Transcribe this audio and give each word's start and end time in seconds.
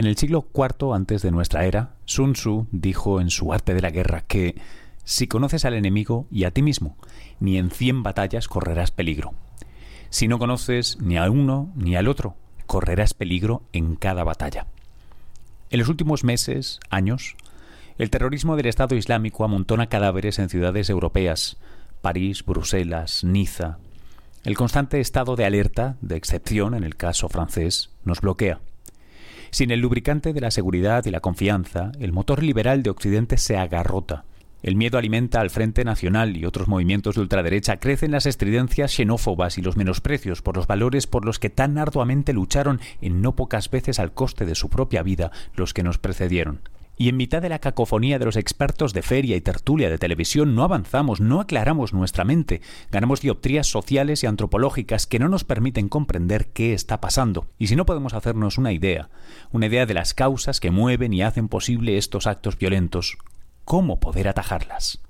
En 0.00 0.06
el 0.06 0.16
siglo 0.16 0.48
IV 0.54 0.94
antes 0.94 1.20
de 1.20 1.30
nuestra 1.30 1.66
era, 1.66 1.90
Sun 2.06 2.32
Tzu 2.32 2.66
dijo 2.72 3.20
en 3.20 3.28
su 3.28 3.52
Arte 3.52 3.74
de 3.74 3.82
la 3.82 3.90
Guerra 3.90 4.22
que 4.22 4.58
si 5.04 5.26
conoces 5.26 5.66
al 5.66 5.74
enemigo 5.74 6.26
y 6.30 6.44
a 6.44 6.52
ti 6.52 6.62
mismo, 6.62 6.96
ni 7.38 7.58
en 7.58 7.70
cien 7.70 8.02
batallas 8.02 8.48
correrás 8.48 8.92
peligro. 8.92 9.34
Si 10.08 10.26
no 10.26 10.38
conoces 10.38 10.98
ni 11.02 11.18
a 11.18 11.30
uno 11.30 11.70
ni 11.76 11.96
al 11.96 12.08
otro, 12.08 12.34
correrás 12.66 13.12
peligro 13.12 13.64
en 13.74 13.94
cada 13.94 14.24
batalla. 14.24 14.68
En 15.68 15.80
los 15.80 15.90
últimos 15.90 16.24
meses, 16.24 16.80
años, 16.88 17.36
el 17.98 18.08
terrorismo 18.08 18.56
del 18.56 18.68
Estado 18.68 18.96
Islámico 18.96 19.44
amontona 19.44 19.90
cadáveres 19.90 20.38
en 20.38 20.48
ciudades 20.48 20.88
europeas, 20.88 21.58
París, 22.00 22.42
Bruselas, 22.42 23.22
Niza. 23.22 23.76
El 24.44 24.56
constante 24.56 24.98
estado 24.98 25.36
de 25.36 25.44
alerta, 25.44 25.98
de 26.00 26.16
excepción 26.16 26.72
en 26.72 26.84
el 26.84 26.96
caso 26.96 27.28
francés, 27.28 27.90
nos 28.06 28.22
bloquea. 28.22 28.60
Sin 29.50 29.72
el 29.72 29.80
lubricante 29.80 30.32
de 30.32 30.40
la 30.40 30.50
seguridad 30.50 31.04
y 31.06 31.10
la 31.10 31.20
confianza, 31.20 31.90
el 31.98 32.12
motor 32.12 32.42
liberal 32.42 32.82
de 32.82 32.90
Occidente 32.90 33.36
se 33.36 33.56
agarrota. 33.56 34.24
El 34.62 34.76
miedo 34.76 34.98
alimenta 34.98 35.40
al 35.40 35.50
Frente 35.50 35.84
Nacional 35.84 36.36
y 36.36 36.44
otros 36.44 36.68
movimientos 36.68 37.14
de 37.14 37.22
ultraderecha. 37.22 37.78
Crecen 37.78 38.12
las 38.12 38.26
estridencias 38.26 38.92
xenófobas 38.92 39.58
y 39.58 39.62
los 39.62 39.76
menosprecios 39.76 40.42
por 40.42 40.56
los 40.56 40.66
valores 40.66 41.06
por 41.06 41.24
los 41.24 41.38
que 41.38 41.50
tan 41.50 41.78
arduamente 41.78 42.32
lucharon 42.32 42.80
en 43.00 43.22
no 43.22 43.34
pocas 43.34 43.70
veces 43.70 43.98
al 43.98 44.12
coste 44.12 44.44
de 44.44 44.54
su 44.54 44.68
propia 44.68 45.02
vida 45.02 45.32
los 45.54 45.72
que 45.74 45.82
nos 45.82 45.98
precedieron. 45.98 46.60
Y 47.00 47.08
en 47.08 47.16
mitad 47.16 47.40
de 47.40 47.48
la 47.48 47.60
cacofonía 47.60 48.18
de 48.18 48.26
los 48.26 48.36
expertos 48.36 48.92
de 48.92 49.00
feria 49.00 49.34
y 49.34 49.40
tertulia 49.40 49.88
de 49.88 49.96
televisión 49.96 50.54
no 50.54 50.64
avanzamos, 50.64 51.18
no 51.18 51.40
aclaramos 51.40 51.94
nuestra 51.94 52.26
mente, 52.26 52.60
ganamos 52.90 53.22
dioptrías 53.22 53.68
sociales 53.68 54.22
y 54.22 54.26
antropológicas 54.26 55.06
que 55.06 55.18
no 55.18 55.30
nos 55.30 55.44
permiten 55.44 55.88
comprender 55.88 56.48
qué 56.48 56.74
está 56.74 57.00
pasando. 57.00 57.46
Y 57.58 57.68
si 57.68 57.74
no 57.74 57.86
podemos 57.86 58.12
hacernos 58.12 58.58
una 58.58 58.72
idea, 58.72 59.08
una 59.50 59.68
idea 59.68 59.86
de 59.86 59.94
las 59.94 60.12
causas 60.12 60.60
que 60.60 60.70
mueven 60.70 61.14
y 61.14 61.22
hacen 61.22 61.48
posible 61.48 61.96
estos 61.96 62.26
actos 62.26 62.58
violentos, 62.58 63.16
¿cómo 63.64 63.98
poder 63.98 64.28
atajarlas? 64.28 65.00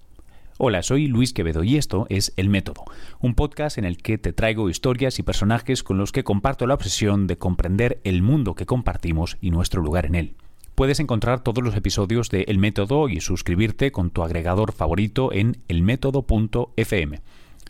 Hola, 0.59 0.85
soy 0.85 1.09
Luis 1.09 1.33
Quevedo 1.33 1.65
y 1.65 1.77
esto 1.77 2.07
es 2.09 2.33
El 2.37 2.51
Método, 2.51 2.85
un 3.19 3.35
podcast 3.35 3.79
en 3.79 3.85
el 3.85 3.97
que 3.97 4.17
te 4.17 4.33
traigo 4.33 4.71
historias 4.71 5.19
y 5.19 5.25
personajes 5.25 5.83
con 5.83 5.99
los 5.99 6.13
que 6.13 6.23
comparto 6.23 6.69
la 6.69 6.75
obsesión 6.75 7.27
de 7.27 7.37
comprender 7.37 8.01
el 8.05 8.23
mundo 8.23 8.55
que 8.55 8.65
compartimos 8.65 9.39
y 9.41 9.51
nuestro 9.51 9.83
lugar 9.83 10.07
en 10.07 10.15
él 10.15 10.37
puedes 10.81 10.99
encontrar 10.99 11.41
todos 11.41 11.63
los 11.63 11.77
episodios 11.77 12.31
de 12.31 12.45
El 12.49 12.57
Método 12.57 13.11
y 13.11 13.21
suscribirte 13.21 13.93
con 13.93 14.09
tu 14.09 14.23
agregador 14.23 14.73
favorito 14.73 15.31
en 15.31 15.59
elmétodo.fm. 15.69 17.21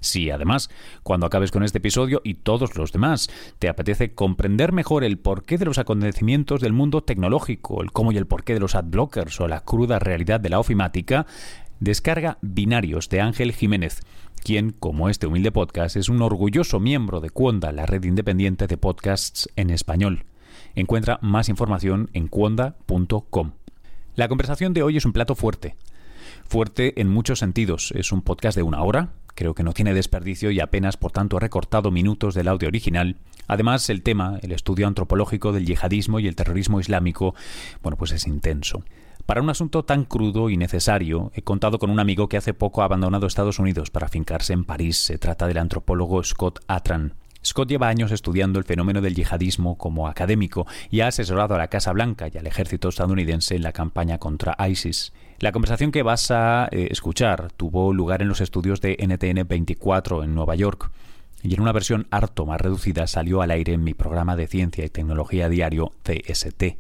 Si 0.01 0.31
además, 0.31 0.71
cuando 1.03 1.27
acabes 1.27 1.51
con 1.51 1.65
este 1.65 1.79
episodio 1.79 2.21
y 2.23 2.35
todos 2.35 2.77
los 2.77 2.93
demás, 2.93 3.29
te 3.59 3.69
apetece 3.69 4.15
comprender 4.15 4.71
mejor 4.71 5.03
el 5.03 5.19
porqué 5.19 5.59
de 5.59 5.65
los 5.65 5.79
acontecimientos 5.79 6.61
del 6.61 6.73
mundo 6.73 7.03
tecnológico, 7.03 7.83
el 7.83 7.91
cómo 7.91 8.13
y 8.13 8.17
el 8.17 8.29
porqué 8.29 8.55
de 8.55 8.61
los 8.61 8.77
adblockers 8.77 9.41
o 9.41 9.49
la 9.49 9.65
cruda 9.65 9.99
realidad 9.99 10.39
de 10.39 10.51
la 10.51 10.61
ofimática, 10.61 11.27
descarga 11.81 12.39
Binarios 12.43 13.09
de 13.09 13.23
Ángel 13.23 13.51
Jiménez, 13.51 14.03
quien, 14.45 14.71
como 14.71 15.09
este 15.09 15.27
humilde 15.27 15.51
podcast, 15.51 15.97
es 15.97 16.09
un 16.11 16.23
orgulloso 16.23 16.79
miembro 16.79 17.19
de 17.19 17.31
Cuonda, 17.31 17.73
la 17.73 17.87
red 17.87 18.05
independiente 18.05 18.69
de 18.69 18.77
podcasts 18.77 19.49
en 19.57 19.71
español. 19.71 20.27
Encuentra 20.75 21.19
más 21.23 21.49
información 21.49 22.11
en 22.13 22.29
cuonda.com. 22.29 23.53
La 24.15 24.29
conversación 24.29 24.75
de 24.75 24.83
hoy 24.83 24.97
es 24.97 25.05
un 25.05 25.13
plato 25.13 25.35
fuerte. 25.35 25.77
Fuerte 26.45 27.01
en 27.01 27.09
muchos 27.09 27.39
sentidos. 27.39 27.93
Es 27.97 28.13
un 28.13 28.23
podcast 28.23 28.57
de 28.57 28.63
una 28.63 28.83
hora, 28.83 29.11
creo 29.35 29.55
que 29.55 29.63
no 29.63 29.73
tiene 29.73 29.95
desperdicio 29.95 30.51
y 30.51 30.61
apenas 30.61 30.97
por 30.97 31.13
tanto 31.13 31.37
he 31.37 31.41
recortado 31.41 31.91
minutos 31.91 32.35
del 32.35 32.49
audio 32.49 32.69
original. 32.69 33.17
Además, 33.47 33.89
el 33.91 34.03
tema, 34.03 34.39
el 34.43 34.53
estudio 34.53 34.87
antropológico 34.87 35.53
del 35.53 35.67
yihadismo 35.67 36.21
y 36.21 36.29
el 36.29 36.37
terrorismo 36.37 36.81
islámico, 36.81 37.35
bueno, 37.83 37.97
pues 37.97 38.13
es 38.13 38.27
intenso. 38.27 38.85
Para 39.27 39.43
un 39.43 39.51
asunto 39.51 39.85
tan 39.85 40.05
crudo 40.05 40.51
y 40.51 40.57
necesario, 40.57 41.31
he 41.35 41.43
contado 41.43 41.79
con 41.79 41.91
un 41.91 42.01
amigo 42.01 42.29
que 42.29 42.37
hace 42.37 42.53
poco 42.53 42.83
ha 42.83 42.87
abandonado 42.87 43.27
Estados 43.27 43.59
Unidos 43.59 43.91
para 43.91 44.09
fincarse 44.09 44.53
en 44.53 44.65
París. 44.65 44.97
Se 44.97 45.19
trata 45.19 45.47
del 45.47 45.59
antropólogo 45.59 46.23
Scott 46.25 46.61
Atran. 46.67 47.15
Scott 47.45 47.69
lleva 47.69 47.89
años 47.89 48.13
estudiando 48.13 48.59
el 48.59 48.65
fenómeno 48.65 49.01
del 49.01 49.15
yihadismo 49.15 49.79
como 49.79 50.09
académico 50.09 50.67
y 50.91 51.01
ha 51.01 51.09
asesorado 51.09 51.55
a 51.55 51.59
la 51.59 51.69
Casa 51.69 51.93
Blanca 51.93 52.29
y 52.33 52.37
al 52.37 52.47
ejército 52.47 52.89
estadounidense 52.89 53.57
en 53.57 53.63
la 53.63 53.73
campaña 53.73 54.19
contra 54.19 54.57
ISIS. 54.69 55.13
La 55.39 55.53
conversación 55.53 55.91
que 55.91 56.03
vas 56.03 56.31
a 56.31 56.69
eh, 56.71 56.89
escuchar 56.91 57.51
tuvo 57.57 57.95
lugar 57.95 58.21
en 58.21 58.29
los 58.29 58.43
estudios 58.43 58.83
de 58.83 58.97
NTN 58.99 59.49
24 59.49 60.23
en 60.23 60.35
Nueva 60.35 60.55
York 60.55 60.91
y 61.43 61.55
en 61.55 61.63
una 61.63 61.73
versión 61.73 62.07
harto 62.11 62.45
más 62.45 62.61
reducida 62.61 63.07
salió 63.07 63.41
al 63.41 63.51
aire 63.51 63.73
en 63.73 63.85
mi 63.85 63.95
programa 63.95 64.37
de 64.37 64.47
ciencia 64.47 64.85
y 64.85 64.91
tecnología 64.91 65.49
diario 65.49 65.93
CST. 66.03 66.77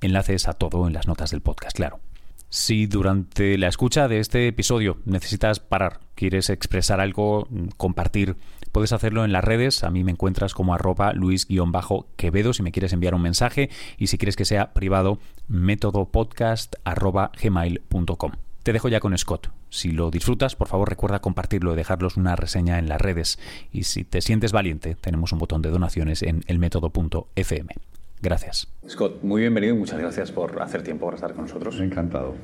Enlaces 0.00 0.48
a 0.48 0.54
todo 0.54 0.88
en 0.88 0.92
las 0.92 1.06
notas 1.06 1.30
del 1.30 1.40
podcast, 1.40 1.76
claro. 1.76 2.00
Si 2.48 2.86
durante 2.86 3.58
la 3.58 3.68
escucha 3.68 4.06
de 4.06 4.20
este 4.20 4.46
episodio 4.48 4.98
necesitas 5.04 5.60
parar, 5.60 6.00
quieres 6.14 6.50
expresar 6.50 7.00
algo, 7.00 7.48
compartir, 7.76 8.36
puedes 8.74 8.92
hacerlo 8.92 9.24
en 9.24 9.32
las 9.32 9.44
redes. 9.44 9.84
A 9.84 9.90
mí 9.90 10.02
me 10.02 10.10
encuentras 10.10 10.52
como 10.52 10.74
arroba 10.74 11.12
luis-quevedo 11.12 12.52
si 12.52 12.62
me 12.64 12.72
quieres 12.72 12.92
enviar 12.92 13.14
un 13.14 13.22
mensaje 13.22 13.70
y 13.98 14.08
si 14.08 14.18
quieres 14.18 14.34
que 14.34 14.44
sea 14.44 14.72
privado, 14.72 15.20
métodopodcast 15.46 16.74
arroba 16.82 17.30
gmail.com. 17.40 18.32
Te 18.64 18.72
dejo 18.72 18.88
ya 18.88 18.98
con 18.98 19.16
Scott. 19.16 19.50
Si 19.70 19.92
lo 19.92 20.10
disfrutas, 20.10 20.56
por 20.56 20.66
favor 20.66 20.88
recuerda 20.88 21.20
compartirlo 21.20 21.72
y 21.72 21.76
dejarlos 21.76 22.16
una 22.16 22.34
reseña 22.34 22.80
en 22.80 22.88
las 22.88 23.00
redes. 23.00 23.38
Y 23.70 23.84
si 23.84 24.02
te 24.02 24.20
sientes 24.20 24.50
valiente, 24.50 24.96
tenemos 25.00 25.32
un 25.32 25.38
botón 25.38 25.62
de 25.62 25.70
donaciones 25.70 26.22
en 26.24 26.42
elmétodo.fm. 26.48 27.74
Gracias. 28.22 28.66
Scott, 28.88 29.22
muy 29.22 29.42
bienvenido 29.42 29.76
y 29.76 29.78
muchas 29.78 30.00
gracias 30.00 30.32
por 30.32 30.60
hacer 30.60 30.82
tiempo 30.82 31.04
para 31.04 31.14
estar 31.14 31.34
con 31.34 31.44
nosotros. 31.44 31.78
Encantado. 31.78 32.34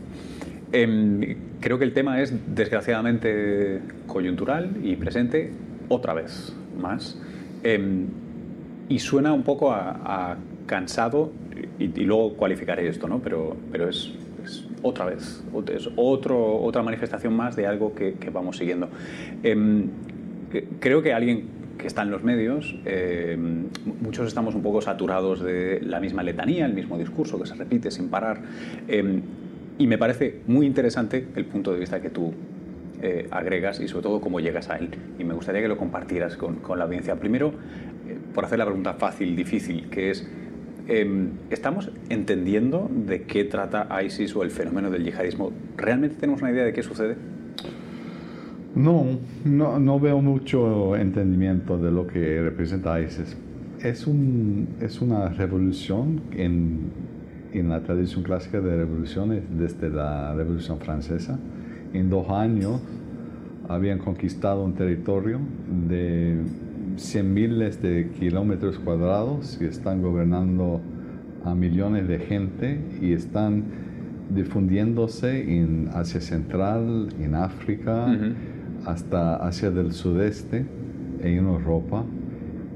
Em, 0.71 1.37
creo 1.59 1.79
que 1.79 1.85
el 1.85 1.93
tema 1.93 2.21
es 2.21 2.33
desgraciadamente 2.55 3.81
coyuntural 4.07 4.77
y 4.85 4.95
presente 4.95 5.53
otra 5.91 6.15
vez 6.15 6.55
más. 6.78 7.21
Em, 7.62 8.06
y 8.89 8.99
suena 8.99 9.34
un 9.34 9.43
poco 9.43 9.73
a, 9.73 10.37
cansado, 10.67 11.33
y, 11.78 11.89
luego 12.05 12.34
cualificaré 12.34 12.89
esto, 12.89 13.09
¿no? 13.09 13.19
pero, 13.19 13.56
pero 13.71 13.89
es, 13.89 14.12
otra 14.83 15.05
vez, 15.05 15.43
es 15.75 15.91
otro, 15.97 16.62
otra 16.62 16.83
manifestación 16.83 17.34
más 17.34 17.56
de 17.56 17.67
algo 17.67 17.95
que, 17.95 18.15
vamos 18.33 18.56
siguiendo. 18.56 18.89
Em, 19.43 19.89
creo 20.78 21.03
que 21.03 21.12
alguien 21.12 21.61
que 21.77 21.87
está 21.87 22.03
en 22.03 22.11
los 22.11 22.22
medios, 22.22 22.77
eh, 22.84 23.37
muchos 24.01 24.27
estamos 24.27 24.55
un 24.55 24.62
poco 24.62 24.81
saturados 24.81 25.43
de 25.43 25.81
la 25.83 25.99
misma 25.99 26.22
letanía, 26.22 26.67
el 26.67 26.75
mismo 26.75 26.99
discurso 26.99 27.41
que 27.41 27.47
se 27.47 27.55
repite 27.55 27.91
sin 27.91 28.09
parar. 28.09 28.43
Eh, 28.87 29.21
y 29.78 29.87
me 29.87 29.97
parece 29.97 30.41
muy 30.47 30.67
interesante 30.67 31.27
el 31.34 31.47
punto 31.47 31.72
de 31.72 31.81
vista 31.81 32.03
que 32.03 32.11
tú 32.11 32.34
eh, 33.03 33.28
agregas 33.31 33.81
y 33.81 33.88
sobre 33.88 34.03
todo 34.05 34.21
cómo 34.21 34.41
llegas 34.41 34.71
a 34.71 34.77
él. 34.77 34.91
Y 35.19 35.25
me 35.25 35.34
gustaría 35.34 35.62
que 35.62 35.69
lo 35.69 35.77
compartieras 35.77 36.37
con, 36.37 36.56
con 36.56 36.78
la 36.78 36.84
audiencia. 36.84 37.16
Primero, 37.16 37.53
por 38.34 38.44
hacer 38.44 38.59
la 38.59 38.66
pregunta 38.66 38.94
fácil, 38.94 39.37
difícil, 39.37 39.88
que 39.91 40.11
es, 40.11 40.28
¿estamos 41.50 41.91
entendiendo 42.09 42.91
de 42.91 43.22
qué 43.22 43.44
trata 43.44 43.89
ISIS 44.03 44.34
o 44.37 44.43
el 44.43 44.50
fenómeno 44.50 44.91
del 44.91 45.05
yihadismo? 45.05 45.53
¿Realmente 45.77 46.16
tenemos 46.16 46.43
una 46.43 46.50
idea 46.50 46.65
de 46.65 46.72
qué 46.72 46.83
sucede? 46.83 47.16
No, 48.75 49.19
no, 49.44 49.81
no, 49.81 49.99
veo 49.99 50.21
mucho 50.21 50.94
entendimiento 50.97 51.77
de 51.77 51.91
lo 51.91 52.06
que 52.06 52.41
representa 52.41 53.00
ISIS. 53.00 53.37
Es, 53.83 54.06
un, 54.06 54.69
es 54.81 55.00
una 55.00 55.28
revolución 55.31 56.21
en, 56.33 56.93
en, 57.53 57.69
la 57.69 57.83
tradición 57.83 58.22
clásica 58.22 58.60
de 58.60 58.77
revoluciones 58.77 59.43
desde 59.50 59.91
la 59.91 60.34
Revolución 60.34 60.78
Francesa. 60.78 61.39
En 61.93 62.11
dos 62.11 62.28
años 62.31 62.81
habían 63.69 63.99
conquistado 63.99 64.65
un 64.65 64.75
territorio 64.75 65.39
de 65.89 66.39
cien 66.97 67.33
miles 67.33 67.81
de 67.83 68.11
kilómetros 68.19 68.78
cuadrados 68.78 69.59
y 69.61 69.65
están 69.65 70.03
gobernando 70.03 70.81
a 71.45 71.55
millones 71.55 72.06
de 72.09 72.19
gente 72.19 72.81
y 73.01 73.13
están 73.13 73.65
difundiéndose 74.34 75.57
en 75.57 75.89
Asia 75.92 76.21
Central, 76.21 77.09
en 77.21 77.34
África 77.34 78.07
hasta 78.87 79.37
Asia 79.37 79.71
del 79.71 79.92
Sudeste, 79.92 80.65
en 81.22 81.47
Europa, 81.47 82.04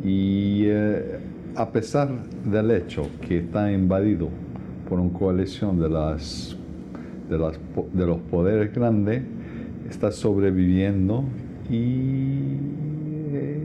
y 0.02 0.64
eh, 0.64 1.19
a 1.56 1.70
pesar 1.70 2.11
del 2.44 2.70
hecho 2.72 3.08
que 3.26 3.38
está 3.38 3.72
invadido 3.72 4.28
por 4.88 5.00
una 5.00 5.16
coalición 5.19 5.81
de, 5.81 5.88
las, 5.88 6.56
de, 7.34 7.40
las, 7.40 7.58
de 7.92 8.06
los 8.06 8.19
poderes 8.20 8.72
grandes, 8.72 9.22
está 9.88 10.10
sobreviviendo 10.10 11.25
y 11.70 12.56
eh, 13.32 13.60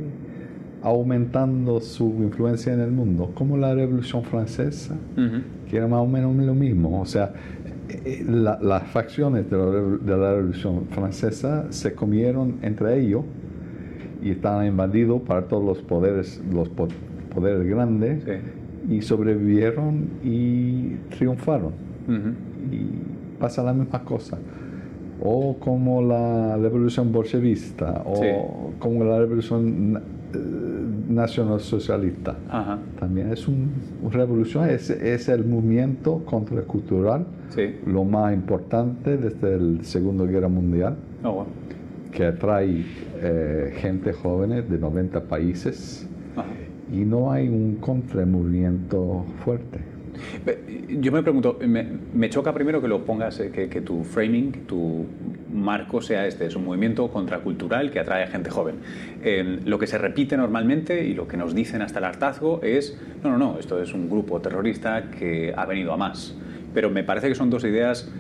aumentando 0.82 1.80
su 1.82 2.06
influencia 2.20 2.74
en 2.74 2.80
el 2.80 2.92
mundo, 2.92 3.32
como 3.36 3.58
la 3.58 3.74
Revolución 3.74 4.24
Francesa, 4.24 4.96
que 5.70 5.78
era 5.78 5.88
más 5.88 6.00
o 6.00 6.08
menos 6.08 6.36
lo 6.36 6.56
mismo. 6.56 7.02
O 7.02 7.06
sea, 7.06 7.34
las 8.26 8.84
facciones 8.88 9.50
de 9.50 9.58
la, 9.58 10.36
Revolución 10.36 10.86
Francesa 10.90 11.72
se 11.72 11.94
comieron 11.94 12.56
entre 12.62 13.00
ellos 13.00 13.24
y 14.24 14.32
estaban 14.32 14.68
invadidos 14.68 15.22
para 15.22 15.44
todos 15.44 15.64
los 15.64 15.80
poderes, 15.80 16.42
los 16.52 16.70
poderes 16.70 17.68
grandes 17.68 18.24
y 18.90 19.02
sobrevivieron 19.02 20.08
y 20.24 20.96
triunfaron. 21.16 21.74
Y 22.72 23.09
pasa 23.40 23.64
la 23.64 23.74
misma 23.74 24.04
cosa. 24.04 24.38
O 25.22 25.58
como 25.60 26.02
la 26.02 26.56
revolución 26.58 27.12
bolchevista, 27.12 28.04
o 28.06 28.72
como 28.80 29.04
la 29.04 29.20
revolución 29.20 30.02
eh, 30.34 30.38
nacional 31.10 31.60
socialista. 31.60 32.36
También 33.00 33.32
es 33.32 33.48
una 33.48 33.70
revolución, 34.12 34.70
es, 34.70 34.90
es, 34.90 35.28
el 35.28 35.44
movimiento 35.44 36.24
contracultural, 36.24 37.26
lo 37.86 38.06
más 38.06 38.34
importante 38.34 39.18
desde 39.18 39.60
la 39.60 39.84
Segunda 39.84 40.26
Guerra 40.26 40.48
Mundial, 40.48 40.96
oh, 41.24 41.46
que 42.12 42.26
atrae 42.26 42.86
eh, 43.22 43.74
gente 43.78 44.14
joven 44.14 44.70
de 44.70 44.78
90 44.78 45.24
países 45.24 46.08
y 46.92 47.06
no 47.06 47.32
hay 47.32 47.48
un 47.48 47.76
contramovimiento 47.76 49.26
fuerte. 49.44 49.80
Yo 50.90 51.12
me 51.12 51.22
pregunto, 51.22 51.60
me, 51.62 52.30
choca 52.30 52.54
primero 52.54 52.82
que 52.82 52.88
lo 52.88 53.06
pongas, 53.06 53.40
eh, 53.40 53.52
que, 53.52 53.82
tu 53.82 54.04
framing, 54.04 54.66
tu 54.68 55.06
marco 55.54 56.02
sea 56.02 56.28
este, 56.28 56.46
es 56.46 56.56
un 56.56 56.66
movimiento 56.66 57.10
contracultural 57.10 57.92
que 57.92 58.00
atrae 58.00 58.24
a 58.24 58.28
gente 58.28 58.50
joven. 58.50 58.76
lo 59.66 59.80
que 59.80 59.88
se 59.88 59.98
repite 59.98 60.38
normalmente 60.38 61.06
y 61.06 61.14
lo 61.14 61.28
que 61.28 61.38
nos 61.38 61.54
dicen 61.56 61.82
hasta 61.82 62.00
el 62.00 62.06
hartazgo 62.06 62.62
es, 62.64 62.98
no, 63.24 63.32
no, 63.32 63.38
no, 63.38 63.60
esto 63.60 63.82
es 63.82 63.94
un 63.94 64.10
grupo 64.10 64.40
terrorista 64.42 65.10
que 65.12 65.54
ha 65.56 65.66
venido 65.66 65.94
a 65.94 65.98
más. 65.98 66.36
Pero 66.74 66.90
me 66.90 67.04
parece 67.04 67.30
que 67.30 67.36
son 67.36 67.50
dos 67.50 67.64
ideas 67.64 68.12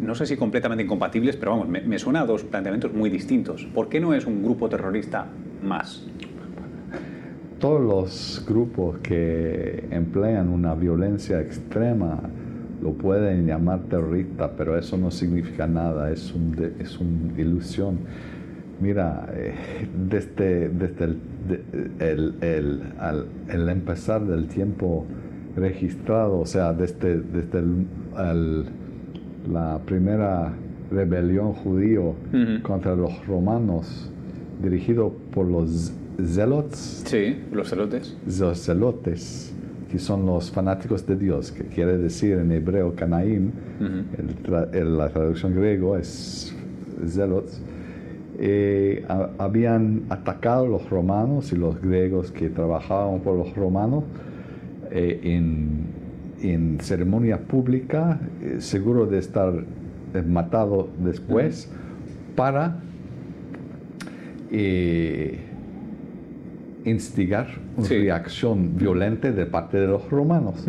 no 0.00 0.14
sé 0.14 0.26
si 0.26 0.36
completamente 0.36 0.84
incompatibles, 0.84 1.36
pero 1.36 1.52
vamos, 1.52 1.68
me, 1.68 1.80
me, 1.80 1.98
suena 1.98 2.20
a 2.20 2.26
dos 2.26 2.44
planteamientos 2.44 2.92
muy 2.92 3.10
distintos. 3.10 3.64
¿Por 3.74 3.88
qué 3.88 4.00
no 4.00 4.14
es 4.14 4.26
un 4.26 4.42
grupo 4.42 4.68
terrorista 4.68 5.26
más? 5.62 6.06
Todos 7.58 7.80
los 7.80 8.44
grupos 8.46 8.98
que 8.98 9.84
emplean 9.90 10.48
una 10.48 10.74
violencia 10.74 11.40
extrema 11.40 12.20
lo 12.82 12.92
pueden 12.92 13.46
llamar 13.46 13.80
terrorista, 13.90 14.52
pero 14.56 14.78
eso 14.78 14.96
no 14.96 15.10
significa 15.10 15.66
nada, 15.66 16.10
es, 16.12 16.32
un, 16.32 16.54
es 16.78 16.98
una 16.98 17.38
ilusión. 17.40 17.98
Mira, 18.80 19.26
eh, 19.32 19.54
desde, 20.08 20.68
desde 20.68 21.16
el, 21.98 22.34
el, 23.48 23.68
empezar 23.68 24.24
del 24.24 24.46
tiempo 24.46 25.06
registrado, 25.56 26.38
o 26.38 26.46
sea, 26.46 26.72
desde, 26.72 27.20
desde 27.20 27.64
la 29.50 29.80
primera 29.84 30.52
rebelión 30.92 31.54
judío 31.54 32.14
contra 32.62 32.94
los 32.94 33.26
romanos, 33.26 34.12
dirigido 34.62 35.12
por 35.32 35.46
los 35.46 35.92
zelots. 36.24 37.04
Sí, 37.06 37.36
los 37.52 37.68
celotes. 37.68 38.16
Los 38.38 38.58
celotes, 38.58 39.52
que 39.90 39.98
son 39.98 40.26
los 40.26 40.50
fanáticos 40.50 41.06
de 41.06 41.16
Dios, 41.16 41.52
que 41.52 41.64
quiere 41.64 41.98
decir 41.98 42.38
en 42.38 42.52
hebreo 42.52 42.94
canaim, 42.94 43.52
la 44.42 45.08
traducción 45.10 45.54
griego 45.54 45.96
es 45.96 46.54
zelots. 47.06 47.60
Eh, 48.40 49.04
habían 49.38 50.04
atacado 50.10 50.66
los 50.68 50.88
romanos 50.88 51.52
y 51.52 51.56
los 51.56 51.80
griegos 51.80 52.30
que 52.30 52.48
trabajaban 52.48 53.18
por 53.20 53.36
los 53.36 53.52
romanos 53.56 54.04
eh, 54.92 55.18
en, 55.24 55.86
en, 56.40 56.78
ceremonia 56.80 57.40
pública, 57.40 58.20
eh, 58.40 58.58
seguro 58.60 59.06
de 59.06 59.18
estar 59.18 59.52
matado 60.24 60.88
después, 61.00 61.68
para 62.36 62.80
instigar 66.88 67.48
una 67.76 67.88
reacción 67.88 68.76
violenta 68.76 69.30
de 69.32 69.46
parte 69.46 69.78
de 69.78 69.86
los 69.86 70.08
romanos. 70.10 70.64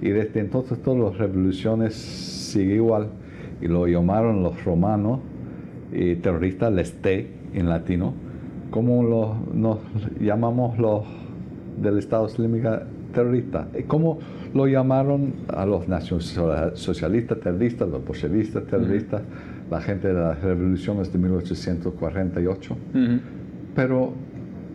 Y 0.00 0.08
desde 0.08 0.40
entonces 0.40 0.82
todas 0.82 1.00
las 1.00 1.18
revoluciones 1.18 1.94
siguen 1.94 2.76
igual. 2.76 3.08
Y 3.60 3.68
lo 3.68 3.86
llamaron 3.86 4.42
los 4.42 4.62
romanos 4.64 5.20
eh, 5.92 6.18
terroristas 6.20 6.72
leste 6.72 7.30
en 7.54 7.68
latino, 7.68 8.14
como 8.70 9.04
los, 9.04 9.54
nos 9.54 9.78
llamamos 10.20 10.76
los 10.78 11.04
del 11.80 11.98
Estado 11.98 12.26
Islámico 12.26 12.70
terroristas. 13.12 13.68
¿Cómo 13.86 14.18
lo 14.52 14.66
llamaron 14.66 15.34
a 15.48 15.64
los 15.64 15.88
nacionalsocialistas 15.88 17.38
terroristas, 17.40 17.88
los 17.88 18.04
bolchevistas 18.04 18.64
terroristas, 18.64 19.22
la 19.70 19.80
gente 19.80 20.08
de 20.08 20.14
las 20.14 20.42
revoluciones 20.42 21.12
de 21.12 21.18
1848? 21.18 22.76
Pero 23.74 24.12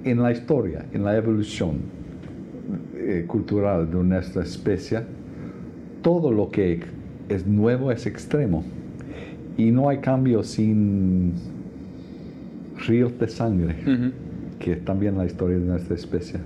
en 0.04 0.22
la 0.22 0.32
historia, 0.32 0.86
en 0.92 1.04
la 1.04 1.16
evolución 1.16 1.78
eh, 2.96 3.26
cultural 3.28 3.90
de 3.90 4.04
nuestra 4.04 4.44
especie, 4.44 5.02
todo 6.02 6.32
lo 6.32 6.50
que 6.50 6.82
es 7.28 7.46
nuevo 7.46 7.92
es 7.92 8.06
extremo. 8.06 8.64
Y 9.58 9.72
no 9.72 9.90
hay 9.90 9.98
cambio 9.98 10.44
sin 10.44 11.34
ríos 12.88 13.18
de 13.20 13.28
sangre, 13.28 13.76
que 14.58 14.74
es 14.74 14.86
también 14.86 15.18
la 15.18 15.26
historia 15.26 15.58
de 15.58 15.66
nuestra 15.66 15.96
especie. 15.96 16.40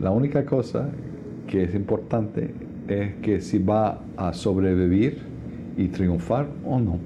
La 0.00 0.10
única 0.10 0.46
cosa 0.46 0.88
que 1.46 1.64
es 1.64 1.74
importante 1.74 2.54
es 2.88 3.14
que 3.16 3.40
si 3.42 3.58
va 3.58 4.00
a 4.16 4.32
sobrevivir 4.32 5.18
y 5.76 5.88
triunfar 5.88 6.46
o 6.64 6.80
no. 6.80 6.98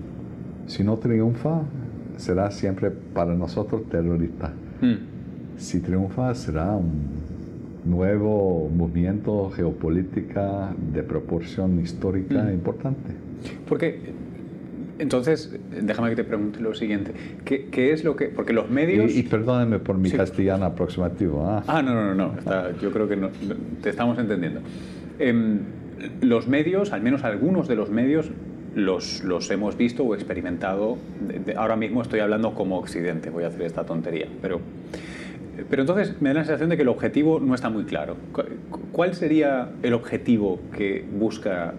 Si 0.67 0.85
no 0.85 0.97
triunfa, 0.97 1.63
será 2.17 2.51
siempre 2.53 2.91
para 2.91 3.35
nosotros 3.35 3.89
terrorista 3.89 4.53
si 5.57 5.81
triunfa 5.81 6.35
será 6.35 6.73
un 6.73 7.27
nuevo 7.85 8.69
movimiento 8.75 9.51
geopolítica 9.51 10.75
de 10.93 11.03
proporción 11.03 11.81
histórica 11.81 12.43
mm. 12.43 12.53
importante. 12.53 13.13
Porque, 13.69 14.01
entonces, 14.99 15.57
déjame 15.71 16.11
que 16.11 16.17
te 16.17 16.25
pregunte 16.25 16.61
lo 16.61 16.75
siguiente, 16.75 17.13
¿qué, 17.45 17.93
es 17.93 18.05
lo 18.05 18.17
que...? 18.17 18.27
Porque 18.27 18.53
los 18.53 18.71
medios... 18.71 19.15
Y, 19.15 19.23
perdóneme 19.23 19.79
por 19.79 19.99
mi 19.99 20.11
castellano 20.11 20.65
aproximativo. 20.65 21.47
¿ah? 21.47 21.63
ah, 21.67 21.83
no, 21.83 21.95
no, 21.95 22.15
no, 22.15 22.33
no. 22.35 22.81
yo 22.81 22.91
creo 22.91 23.09
que 23.09 23.17
no, 23.17 23.31
te 23.83 23.91
estamos 23.91 24.19
entendiendo. 24.19 24.61
Em, 25.19 25.61
los 26.21 26.49
medios, 26.49 26.93
al 26.93 27.03
menos 27.03 27.25
algunos 27.25 27.69
de 27.69 27.77
los 27.77 27.91
medios, 27.91 28.31
los, 28.75 29.25
los 29.25 29.51
hemos 29.51 29.77
visto 29.77 30.05
o 30.05 30.15
experimentado. 30.15 30.99
ahora 31.57 31.77
mismo 31.77 32.03
estoy 32.03 32.21
hablando 32.21 32.55
como 32.55 32.79
Occidente, 32.79 33.31
voy 33.31 33.45
a 33.45 33.49
hacer 33.49 33.63
esta 33.63 33.85
tontería, 33.85 34.29
pero 34.43 34.61
pero 35.69 35.83
entonces 35.83 36.21
me 36.21 36.31
da 36.31 36.37
la 36.37 36.45
sensación 36.45 36.71
de 36.71 36.77
que 36.77 36.83
el 36.83 36.89
objetivo 36.89 37.41
no 37.41 37.55
está 37.55 37.71
muy 37.71 37.85
claro. 37.85 38.17
¿Cuál 38.93 39.15
sería 39.15 39.71
el 39.83 39.95
objetivo 39.95 40.61
que 40.77 41.05
busca 41.19 41.75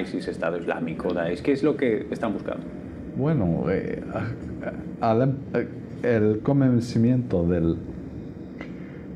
ISIS, 0.00 0.28
Estado 0.28 0.58
Islámico, 0.58 1.12
Daesh? 1.12 1.42
¿Qué 1.42 1.52
es 1.52 1.62
lo 1.62 1.76
que 1.76 2.06
están 2.10 2.32
buscando? 2.32 2.64
Bueno, 3.16 3.64
eh, 3.70 4.02
eh, 5.02 5.68
el 6.02 6.40
convencimiento 6.40 7.44
del, 7.46 7.76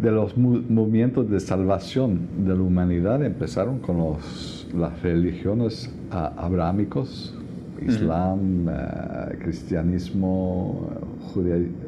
de 0.01 0.11
los 0.11 0.37
movimientos 0.37 1.31
de 1.31 1.39
salvación 1.39 2.29
de 2.45 2.57
la 2.57 2.63
humanidad 2.63 3.25
empezaron 3.25 3.79
con 3.79 3.99
los, 3.99 4.69
las 4.75 5.01
religiones 5.03 5.95
abrahámicos, 6.11 7.39
Islam, 7.87 8.69
eh, 8.69 9.39
cristianismo, 9.41 10.89
judaísmo 11.33 11.83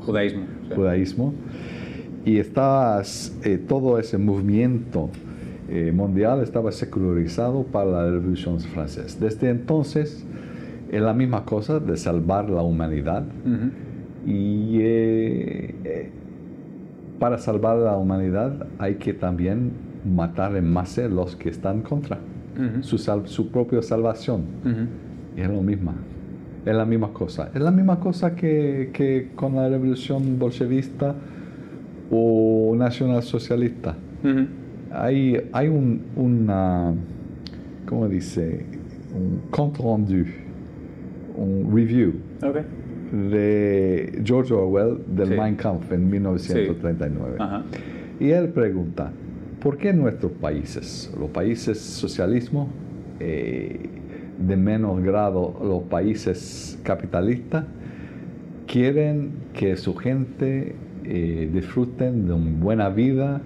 judaísmo. 0.00 0.44
judaísmo. 0.74 1.34
Y 2.24 2.38
estaba, 2.38 3.02
eh, 3.44 3.58
todo 3.58 3.98
ese 3.98 4.18
movimiento 4.18 5.10
eh, 5.68 5.90
mundial 5.92 6.42
estaba 6.42 6.70
secularizado 6.70 7.64
para 7.64 7.90
la 7.90 8.10
Revolución 8.10 8.60
Francesa. 8.60 9.18
Desde 9.18 9.50
entonces 9.50 10.24
es 10.90 11.02
la 11.02 11.14
misma 11.14 11.44
cosa 11.44 11.80
de 11.80 11.96
salvar 11.96 12.48
la 12.48 12.62
humanidad. 12.62 13.24
Y 14.24 14.78
eh, 14.80 16.10
para 17.18 17.38
salvar 17.38 17.78
la 17.78 17.96
humanidad 17.96 18.66
hay 18.78 18.96
que 18.96 19.14
también 19.14 19.72
matar 20.04 20.54
en 20.56 20.72
masa 20.72 21.08
los 21.08 21.34
que 21.34 21.48
están 21.48 21.82
contra 21.82 22.20
su, 22.82 22.98
su 22.98 23.48
propia 23.50 23.82
salvación. 23.82 24.42
Es 25.36 25.48
lo 25.48 25.62
mismo 25.62 25.92
es 26.64 26.74
la 26.74 26.84
misma 26.84 27.12
cosa. 27.12 27.50
Es 27.54 27.60
la 27.60 27.70
misma 27.70 27.98
cosa 27.98 28.34
que, 28.34 29.30
con 29.34 29.56
la 29.56 29.68
revolución 29.68 30.38
bolchevista 30.38 31.14
o 32.10 32.74
nacionalsocialista. 32.76 33.96
hay, 34.92 35.48
hay 35.52 35.68
un, 35.68 36.02
una, 36.16 36.92
¿cómo 37.86 38.08
dice? 38.08 38.64
Un 39.14 39.50
compte 39.50 39.82
rendu, 39.82 40.24
un 41.36 41.70
review 41.74 42.14
de 43.12 44.20
George 44.24 44.54
Orwell 44.54 44.98
del 45.06 45.36
Mein 45.36 45.56
Kampf 45.56 45.92
en 45.92 46.08
1939. 46.08 47.38
Y 48.20 48.30
él 48.30 48.48
pregunta, 48.50 49.10
¿por 49.60 49.76
qué 49.76 49.92
nuestros 49.92 50.32
países, 50.32 51.12
los 51.18 51.30
países 51.30 51.78
socialismo, 51.78 52.68
eh, 53.20 53.88
de 54.46 54.56
menos 54.56 55.02
grado 55.02 55.54
los 55.62 55.82
países 55.84 56.78
capitalistas 56.82 57.64
quieren 58.66 59.32
que 59.52 59.76
su 59.76 59.94
gente 59.94 60.74
eh, 61.04 61.50
disfruten 61.52 62.26
de 62.26 62.32
una 62.32 62.58
buena 62.58 62.88
vida 62.88 63.40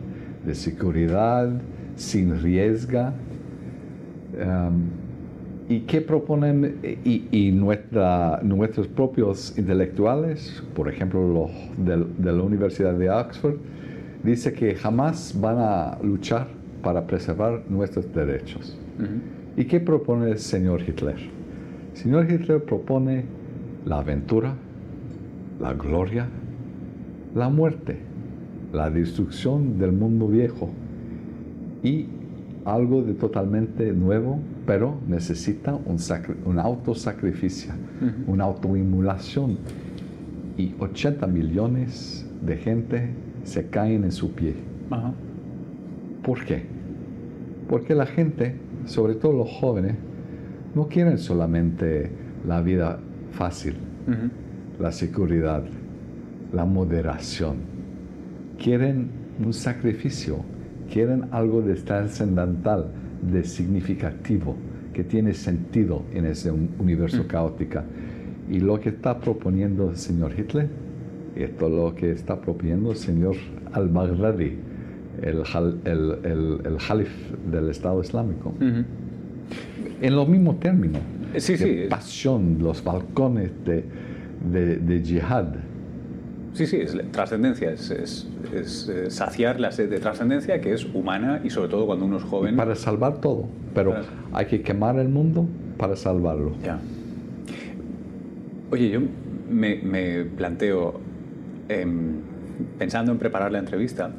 de 0.44 0.54
seguridad, 0.54 1.50
sin 1.96 2.40
riesgo. 2.40 3.12
¿Y 5.68 5.80
qué 5.80 6.00
proponen 6.00 6.76
y, 7.04 7.50
nuestros 7.50 8.86
propios 8.86 9.58
intelectuales, 9.58 10.62
por 10.76 10.88
ejemplo 10.88 11.26
los 11.26 11.50
de, 11.76 12.32
la 12.32 12.42
Universidad 12.42 12.94
de 12.94 13.10
Oxford, 13.10 13.56
dice 14.22 14.52
que 14.52 14.76
jamás 14.76 15.34
van 15.40 15.56
a 15.58 15.98
luchar 16.02 16.46
para 16.82 17.04
preservar 17.04 17.62
nuestros 17.68 18.12
derechos? 18.14 18.78
¿Y 19.56 19.64
qué 19.64 19.80
propone 19.80 20.30
el 20.30 20.38
señor 20.38 20.82
Hitler? 20.82 21.16
El 21.92 21.96
señor 21.96 22.30
Hitler 22.30 22.62
propone 22.62 23.24
la 23.86 24.00
aventura, 24.00 24.54
la 25.58 25.72
gloria, 25.72 26.28
la 27.34 27.48
muerte, 27.48 27.96
la 28.72 28.90
destrucción 28.90 29.78
del 29.78 29.92
mundo 29.92 30.28
viejo 30.28 30.70
y 31.82 32.06
algo 32.66 33.02
de 33.02 33.14
totalmente 33.14 33.92
nuevo, 33.92 34.40
pero 34.66 34.98
necesita 35.06 35.74
un, 35.74 35.96
un 36.44 36.58
autosacrificio, 36.58 37.72
una 38.26 38.44
autoinmulación. 38.44 39.56
Y 40.58 40.74
80 40.78 41.26
millones 41.28 42.26
de 42.44 42.56
gente 42.56 43.10
se 43.44 43.68
caen 43.68 44.04
en 44.04 44.12
su 44.12 44.32
pie. 44.32 44.54
¿Por 46.22 46.44
qué? 46.44 46.64
Porque 47.68 47.94
la 47.94 48.06
gente, 48.06 48.56
sobre 48.86 49.14
todo 49.14 49.32
los 49.32 49.50
jóvenes, 49.50 49.94
no 50.74 50.88
quieren 50.88 51.18
solamente 51.18 52.10
la 52.46 52.60
vida 52.60 52.98
fácil, 53.32 53.74
la 54.78 54.92
seguridad, 54.92 55.64
la 56.52 56.64
moderación. 56.64 57.56
Quieren 58.58 59.08
un 59.44 59.52
sacrificio, 59.52 60.38
quieren 60.90 61.26
algo 61.32 61.62
de 61.62 61.74
trascendental, 61.74 62.90
de 63.30 63.44
significativo, 63.44 64.56
que 64.92 65.04
tiene 65.04 65.34
sentido 65.34 66.02
en 66.12 66.26
ese 66.26 66.50
universo 66.50 67.24
mm. 67.24 67.26
caótico. 67.26 67.80
Y 68.48 68.60
lo 68.60 68.80
que 68.80 68.90
está 68.90 69.18
proponiendo 69.18 69.90
el 69.90 69.96
señor 69.96 70.32
Hitler, 70.38 70.68
esto 71.34 71.66
es 71.66 71.72
lo 71.72 71.94
que 71.94 72.12
está 72.12 72.40
proponiendo 72.40 72.92
el 72.92 72.96
señor 72.96 73.36
al-Baghdadi, 73.72 74.56
el, 75.22 75.42
el, 75.84 76.18
el, 76.24 77.06
del 77.50 77.70
Estado 77.70 78.00
Islámico. 78.00 78.54
En 80.00 80.16
los 80.16 80.28
mismos 80.28 80.60
términos, 80.60 81.02
sí, 81.38 81.56
de 81.56 81.86
pasión, 81.88 82.58
los 82.60 82.82
balcones 82.82 83.50
de, 83.64 83.84
de, 84.50 84.76
de 84.76 85.00
jihad 85.02 85.46
Sí, 86.56 86.66
sí, 86.66 86.78
es 86.78 86.96
trascendencia, 87.12 87.70
es, 87.70 87.90
es, 87.90 88.88
eh, 88.88 89.10
saciar 89.10 89.60
la 89.60 89.72
sed 89.72 89.90
de 89.90 90.00
trascendencia 90.00 90.58
que 90.62 90.72
es 90.72 90.86
humana 90.86 91.42
y 91.44 91.50
sobre 91.50 91.68
todo 91.68 91.84
cuando 91.84 92.06
uno 92.06 92.16
es 92.16 92.22
joven. 92.22 92.56
para 92.56 92.74
salvar 92.74 93.20
todo, 93.20 93.46
pero 93.74 93.94
hay 94.32 94.46
que 94.46 94.62
quemar 94.62 94.98
el 94.98 95.10
mundo 95.10 95.46
para 95.76 95.96
salvarlo. 95.96 96.54
Ya. 96.64 96.80
Oye, 98.70 98.88
yo 98.88 99.00
me, 99.50 100.24
planteo, 100.24 100.98
em, 101.68 102.20
pensando 102.78 103.12
en 103.12 103.18
preparar 103.18 103.52
la 103.52 103.58
entrevista, 103.58 104.10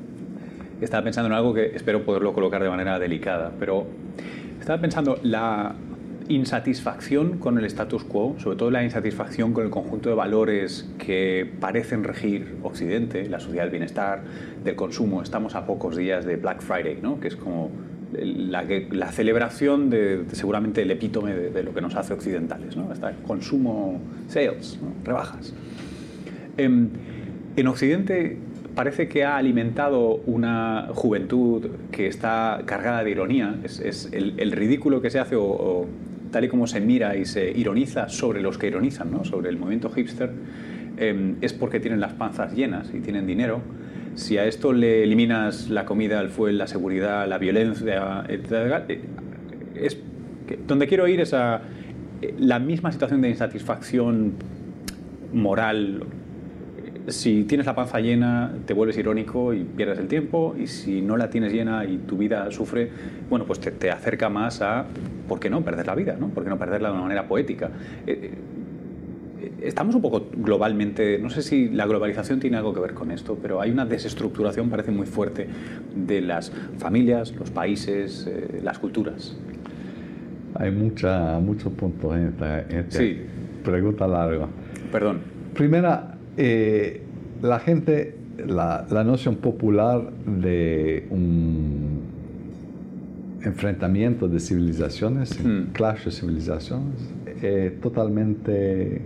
estaba 0.81 1.03
pensando 1.03 1.27
en 1.27 1.34
algo 1.34 1.53
que 1.53 1.67
espero 1.75 2.03
poderlo 2.03 2.34
colocar 2.34 2.62
de 2.62 2.69
manera 2.69 3.00
delicada, 3.00 3.51
pero 3.60 3.86
estaba 4.60 4.79
pensando 4.79 5.19
la 5.24 5.75
insatisfacción 6.29 7.38
con 7.38 7.57
el 7.57 7.65
status 7.65 8.03
quo, 8.03 8.36
sobre 8.38 8.57
todo 8.57 8.69
la 8.69 8.84
insatisfacción 8.84 9.53
con 9.53 9.63
el 9.63 9.69
conjunto 9.69 10.10
de 10.10 10.15
valores 10.15 10.89
que 10.98 11.50
parecen 11.60 12.03
regir 12.03 12.57
Occidente, 12.63 13.29
la 13.29 13.39
sociedad 13.39 13.63
del 13.63 13.72
bienestar, 13.72 14.24
del 14.63 14.75
consumo. 14.75 15.22
Estamos 15.22 15.55
a 15.55 15.65
pocos 15.65 15.96
días 15.96 16.25
de 16.25 16.36
Black 16.36 16.62
Friday, 16.62 17.00
¿no? 17.01 17.19
que 17.19 17.29
es 17.29 17.36
como 17.36 17.72
la, 18.12 19.12
celebración 19.12 19.89
de, 19.89 20.25
seguramente 20.34 20.81
el 20.81 20.91
epítome 20.91 21.34
de, 21.34 21.63
lo 21.63 21.74
que 21.74 21.81
nos 21.81 21.96
hace 21.96 22.13
occidentales, 22.13 22.75
¿no? 22.75 22.89
Hasta 22.91 23.12
consumo, 23.25 24.00
sales, 24.27 24.79
rebajas. 25.03 25.53
En, 26.57 26.91
en 27.55 27.67
Occidente 27.67 28.38
parece 28.77 29.07
que 29.07 29.24
ha 29.24 29.38
alimentado 29.38 30.22
una 30.27 30.89
juventud 30.93 31.67
que 31.91 32.05
está 32.05 32.62
cargada 32.65 33.03
de 33.03 33.10
ironía. 33.10 33.55
Es, 33.63 34.07
el, 34.12 34.51
ridículo 34.51 35.01
que 35.01 35.10
se 35.10 35.17
hace 35.17 35.36
o, 35.36 35.88
tal 36.29 36.46
y 36.46 36.48
como 36.48 36.67
se 36.67 36.79
mira 36.79 37.15
y 37.15 37.25
se 37.25 37.50
ironiza 37.50 38.07
sobre 38.07 38.39
los 38.39 38.60
que 38.60 38.67
ironizan, 38.67 39.12
¿no? 39.12 39.25
sobre 39.25 39.50
el 39.50 39.57
movimiento 39.57 39.89
hipster, 39.89 40.29
em, 40.98 41.38
es 41.41 41.53
porque 41.53 41.79
tienen 41.79 42.00
las 42.00 42.13
panzas 42.13 42.53
llenas 42.53 42.93
y 42.93 43.00
tienen 43.00 43.25
dinero. 43.25 43.62
Si 44.13 44.38
a 44.38 44.46
esto 44.46 44.74
le 44.74 45.01
eliminas 45.01 45.72
la 45.72 45.84
comida, 45.86 46.22
el 46.22 46.29
fuel, 46.29 46.60
la 46.60 46.67
seguridad, 46.67 47.27
la 47.27 47.39
violencia, 47.39 48.25
etc., 48.29 48.84
eh, 48.89 49.01
es 49.74 49.98
donde 50.67 50.88
quiero 50.88 51.07
ir 51.07 51.22
es 51.22 51.34
a 51.34 51.62
eh, 52.22 52.36
la 52.38 52.60
misma 52.60 52.91
situación 52.91 53.22
de 53.22 53.29
insatisfacción 53.29 54.34
moral. 55.34 56.03
Si 57.07 57.45
tienes 57.45 57.65
la 57.65 57.73
panza 57.73 57.99
llena, 57.99 58.53
te 58.65 58.73
vuelves 58.73 58.97
irónico 58.97 59.53
y 59.53 59.63
pierdes 59.63 59.99
el 59.99 60.07
tiempo, 60.07 60.55
y 60.59 60.67
si 60.67 61.01
no 61.01 61.15
la 61.15 61.29
tienes 61.29 61.53
llena 61.53 61.85
y 61.85 61.97
tu 61.99 62.17
vida 62.17 62.51
sufre, 62.51 62.89
bueno, 63.29 63.45
pues 63.45 63.59
te, 63.59 63.71
te 63.71 63.91
acerca 63.91 64.29
más 64.29 64.61
a 64.61 64.85
¿por 65.27 65.39
qué 65.39 65.49
no 65.49 65.61
perder 65.61 65.87
la 65.87 65.95
vida? 65.95 66.17
¿no? 66.19 66.29
¿Por 66.29 66.43
qué 66.43 66.49
no 66.49 66.57
perderla 66.57 66.89
de 66.89 66.93
una 66.95 67.03
manera 67.03 67.27
poética? 67.27 67.69
Eh, 68.05 68.31
eh, 69.41 69.51
estamos 69.61 69.95
un 69.95 70.01
poco 70.01 70.27
globalmente, 70.35 71.19
no 71.19 71.29
sé 71.29 71.41
si 71.41 71.69
la 71.69 71.85
globalización 71.85 72.39
tiene 72.39 72.57
algo 72.57 72.73
que 72.73 72.79
ver 72.79 72.93
con 72.93 73.11
esto, 73.11 73.37
pero 73.41 73.61
hay 73.61 73.71
una 73.71 73.85
desestructuración, 73.85 74.69
parece 74.69 74.91
muy 74.91 75.05
fuerte, 75.05 75.47
de 75.95 76.21
las 76.21 76.51
familias, 76.77 77.33
los 77.35 77.51
países, 77.51 78.27
eh, 78.27 78.61
las 78.63 78.79
culturas. 78.79 79.37
Hay 80.55 80.71
mucha, 80.71 81.39
muchos 81.39 81.71
puntos 81.73 82.15
en 82.15 82.33
esta, 82.71 82.99
pregunta 83.63 84.07
larga. 84.07 84.47
Perdón. 84.91 85.19
Primera, 85.53 86.16
la 86.38 87.60
gente, 87.60 88.15
la, 88.46 88.86
la 88.89 89.03
noción 89.03 89.38
popular 89.38 90.12
de 90.25 91.08
un 91.10 91.98
enfrentamiento 93.44 94.27
de 94.27 94.39
civilizaciones, 94.39 95.39
hmm. 95.44 95.72
clash 95.74 96.06
de 96.06 96.12
civilizaciones, 96.12 97.13
eh, 97.41 97.77
totalmente... 97.82 99.01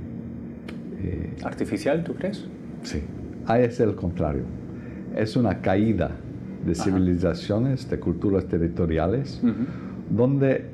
Eh, 1.04 1.34
¿Artificial, 1.44 2.04
tú 2.04 2.14
crees? 2.16 2.46
Sí, 2.84 3.02
ahí 3.46 3.64
es 3.64 3.80
el 3.80 3.96
contrario. 3.96 4.44
Es 5.16 5.36
una 5.36 5.62
caída 5.62 6.12
de 6.66 6.76
civilizaciones, 6.76 7.90
de 7.90 8.00
culturas 8.00 8.46
territoriales, 8.46 9.42
donde 10.10 10.66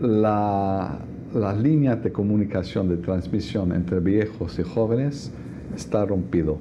la, 0.00 0.98
las 1.32 1.58
líneas 1.58 2.02
de 2.02 2.10
comunicación, 2.10 2.88
de 2.88 2.96
transmisión 2.96 3.72
entre 3.72 4.00
viejos 4.00 4.58
y 4.58 4.62
jóvenes 4.62 5.32
está 5.74 6.04
rompido. 6.04 6.58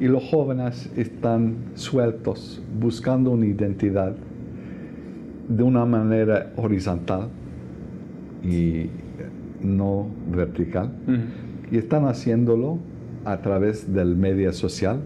Y 0.00 0.08
los 0.08 0.24
jóvenes 0.24 0.90
están 0.96 1.56
sueltos, 1.74 2.62
buscando 2.80 3.30
una 3.30 3.46
identidad 3.46 4.14
de 5.48 5.62
una 5.62 5.84
manera 5.84 6.52
horizontal 6.56 7.28
y 8.42 8.86
no 9.60 10.08
vertical. 10.30 10.90
Y 11.70 11.78
están 11.78 12.06
haciéndolo 12.06 12.78
a 13.24 13.40
través 13.42 13.92
del 13.92 14.16
medio 14.16 14.52
social, 14.52 15.00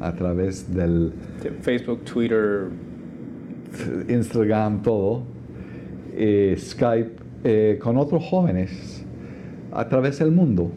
a 0.00 0.14
través 0.14 0.72
del... 0.74 1.12
Facebook, 1.60 2.04
Twitter. 2.04 2.68
Instagram, 4.08 4.82
todo. 4.82 5.24
Eh, 6.16 6.56
Skype, 6.58 7.12
eh, 7.44 7.78
con 7.80 7.96
otros 7.96 8.24
jóvenes 8.24 9.04
a 9.72 9.88
través 9.88 10.18
del 10.18 10.32
mundo. 10.32 10.72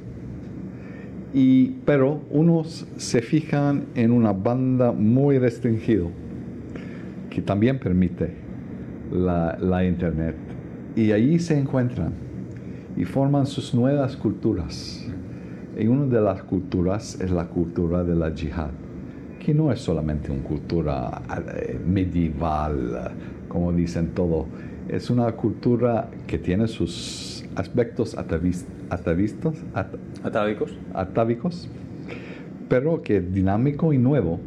Y, 1.33 1.77
pero 1.85 2.21
unos 2.29 2.85
se 2.97 3.21
fijan 3.21 3.85
en 3.95 4.11
una 4.11 4.33
banda 4.33 4.91
muy 4.91 5.39
restringida 5.39 6.07
que 7.29 7.41
también 7.41 7.79
permite 7.79 8.29
la, 9.11 9.85
Internet. 9.85 10.35
Y 10.95 11.11
allí 11.11 11.39
se 11.39 11.57
encuentran 11.57 12.13
y 12.97 13.05
forman 13.05 13.47
sus 13.47 13.73
nuevas 13.73 14.15
culturas. 14.17 15.07
Y 15.79 15.87
una 15.87 16.05
de 16.05 16.21
las 16.21 16.43
culturas 16.43 17.19
es 17.21 17.31
la 17.31 17.47
cultura 17.47 18.03
de 18.03 18.15
la 18.15 18.33
yihad, 18.33 18.71
que 19.39 19.53
no 19.53 19.71
es 19.71 19.79
solamente 19.79 20.31
una 20.31 20.43
cultura 20.43 21.21
eh, 21.55 21.79
medieval, 21.87 23.11
como 23.47 23.71
dicen 23.71 24.09
todo, 24.13 24.47
es 24.89 25.09
una 25.09 25.31
cultura 25.31 26.09
que 26.27 26.37
tiene 26.37 26.67
sus 26.67 27.40
aspectos 27.55 28.17
atavistas, 28.17 28.67
atávicos. 30.23 30.77
atávicos, 30.93 31.69
pero 32.69 33.01
que 33.01 33.17
es 33.17 33.33
dinámico 33.33 33.93
y 33.93 33.97
nuevo, 33.97 34.39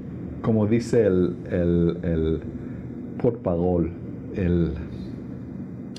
como 0.42 0.66
dice 0.66 1.06
el, 1.06 1.36
el, 1.50 1.98
el 2.02 2.40
el 4.36 4.74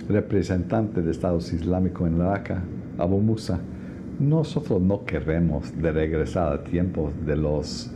representante 0.08 1.02
de 1.02 1.12
Estados 1.12 1.52
Islámicos 1.54 2.08
en 2.08 2.20
Raqqa, 2.20 2.62
Abu 2.98 3.20
Musa, 3.20 3.60
nosotros 4.20 4.82
no 4.82 5.04
queremos 5.06 5.76
de 5.82 5.92
regresar 5.92 6.54
a 6.54 6.64
tiempos 6.64 7.12
de, 7.26 7.36
los, 7.36 7.92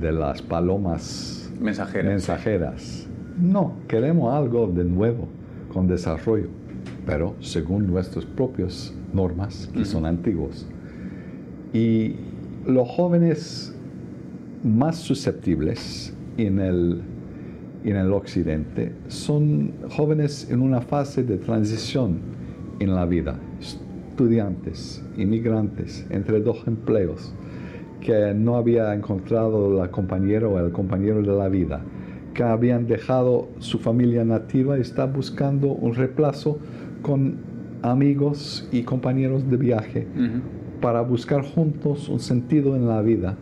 de 0.00 0.12
las 0.12 0.42
palomas 0.42 1.50
mensajeras. 1.60 2.06
mensajeras. 2.06 3.08
No, 3.40 3.74
queremos 3.88 4.34
algo 4.34 4.66
de 4.66 4.84
nuevo, 4.84 5.28
con 5.72 5.86
desarrollo, 5.86 6.48
pero 7.06 7.34
según 7.40 7.86
nuestras 7.86 8.24
propias 8.24 8.94
normas, 9.12 9.68
que 9.72 9.84
son 9.84 10.06
antiguos. 10.06 10.66
Y 11.72 12.14
los 12.66 12.88
jóvenes 12.88 13.74
más 14.62 14.96
susceptibles 14.96 16.14
en 16.36 16.60
el, 16.60 17.02
en 17.84 17.96
el 17.96 18.12
occidente 18.12 18.92
son 19.08 19.72
jóvenes 19.90 20.48
en 20.50 20.60
una 20.60 20.80
fase 20.80 21.22
de 21.24 21.38
transición 21.38 22.20
en 22.78 22.94
la 22.94 23.06
vida, 23.06 23.36
estudiantes, 23.60 25.02
inmigrantes, 25.16 26.06
entre 26.10 26.40
dos 26.40 26.66
empleos, 26.66 27.32
que 28.00 28.34
no 28.34 28.56
había 28.56 28.94
encontrado 28.94 29.72
la 29.72 29.90
compañera 29.90 30.48
o 30.48 30.58
el 30.58 30.72
compañero 30.72 31.22
de 31.22 31.32
la 31.32 31.48
vida, 31.48 31.82
que 32.34 32.42
habían 32.42 32.86
dejado 32.86 33.48
su 33.58 33.78
familia 33.78 34.24
nativa 34.24 34.78
y 34.78 34.80
está 34.80 35.06
buscando 35.06 35.68
un 35.68 35.94
reemplazo 35.94 36.58
con 37.02 37.36
amigos 37.82 38.68
y 38.72 38.82
compañeros 38.82 39.48
de 39.50 39.56
viaje 39.56 40.06
para 40.80 41.00
buscar 41.02 41.42
juntos 41.42 42.08
un 42.08 42.20
sentido 42.20 42.76
en 42.76 42.86
la 42.86 43.02
vida. 43.02 43.36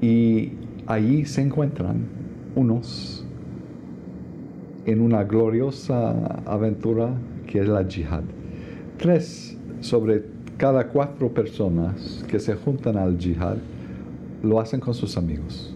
Y 0.00 0.52
allí 0.86 1.24
se 1.24 1.42
encuentran 1.42 2.06
unos 2.54 3.24
en 4.86 5.00
una 5.00 5.24
gloriosa 5.24 6.12
aventura 6.46 7.10
que 7.46 7.60
es 7.60 7.68
la 7.68 7.86
yihad. 7.86 8.22
Tres 8.96 9.58
sobre 9.80 10.24
cada 10.56 10.88
cuatro 10.88 11.32
personas 11.32 12.24
que 12.28 12.38
se 12.38 12.54
juntan 12.54 12.96
al 12.96 13.18
yihad 13.18 13.56
lo 14.42 14.60
hacen 14.60 14.80
con 14.80 14.94
sus 14.94 15.16
amigos. 15.16 15.74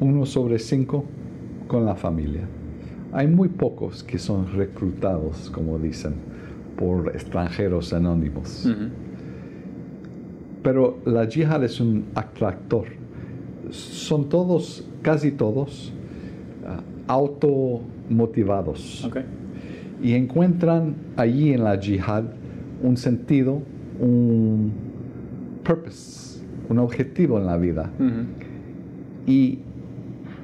Uno 0.00 0.26
sobre 0.26 0.58
cinco 0.58 1.04
con 1.66 1.84
la 1.84 1.94
familia. 1.94 2.46
Hay 3.16 3.28
muy 3.28 3.48
pocos 3.48 4.02
que 4.02 4.18
son 4.18 4.52
reclutados, 4.52 5.48
como 5.48 5.78
dicen, 5.78 6.16
por 6.76 7.08
extranjeros 7.14 7.94
anónimos. 7.94 8.68
Pero 10.62 10.98
la 11.06 11.26
yihad 11.26 11.64
es 11.64 11.80
un 11.80 12.04
atractor. 12.14 12.84
Son 13.70 14.28
todos, 14.28 14.86
casi 15.00 15.30
todos, 15.30 15.94
uh, 16.62 17.10
automotivados. 17.10 19.06
Ok. 19.06 19.20
Y 20.02 20.12
encuentran 20.12 20.96
allí 21.16 21.54
en 21.54 21.64
la 21.64 21.80
yihad 21.80 22.24
un 22.82 22.98
sentido, 22.98 23.62
un 23.98 24.72
purpose, 25.64 26.44
un 26.68 26.78
objetivo 26.80 27.38
en 27.38 27.46
la 27.46 27.56
vida. 27.56 27.90
Y 29.26 29.60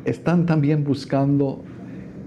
están 0.07 0.47
también 0.47 0.85
buscando 0.85 1.63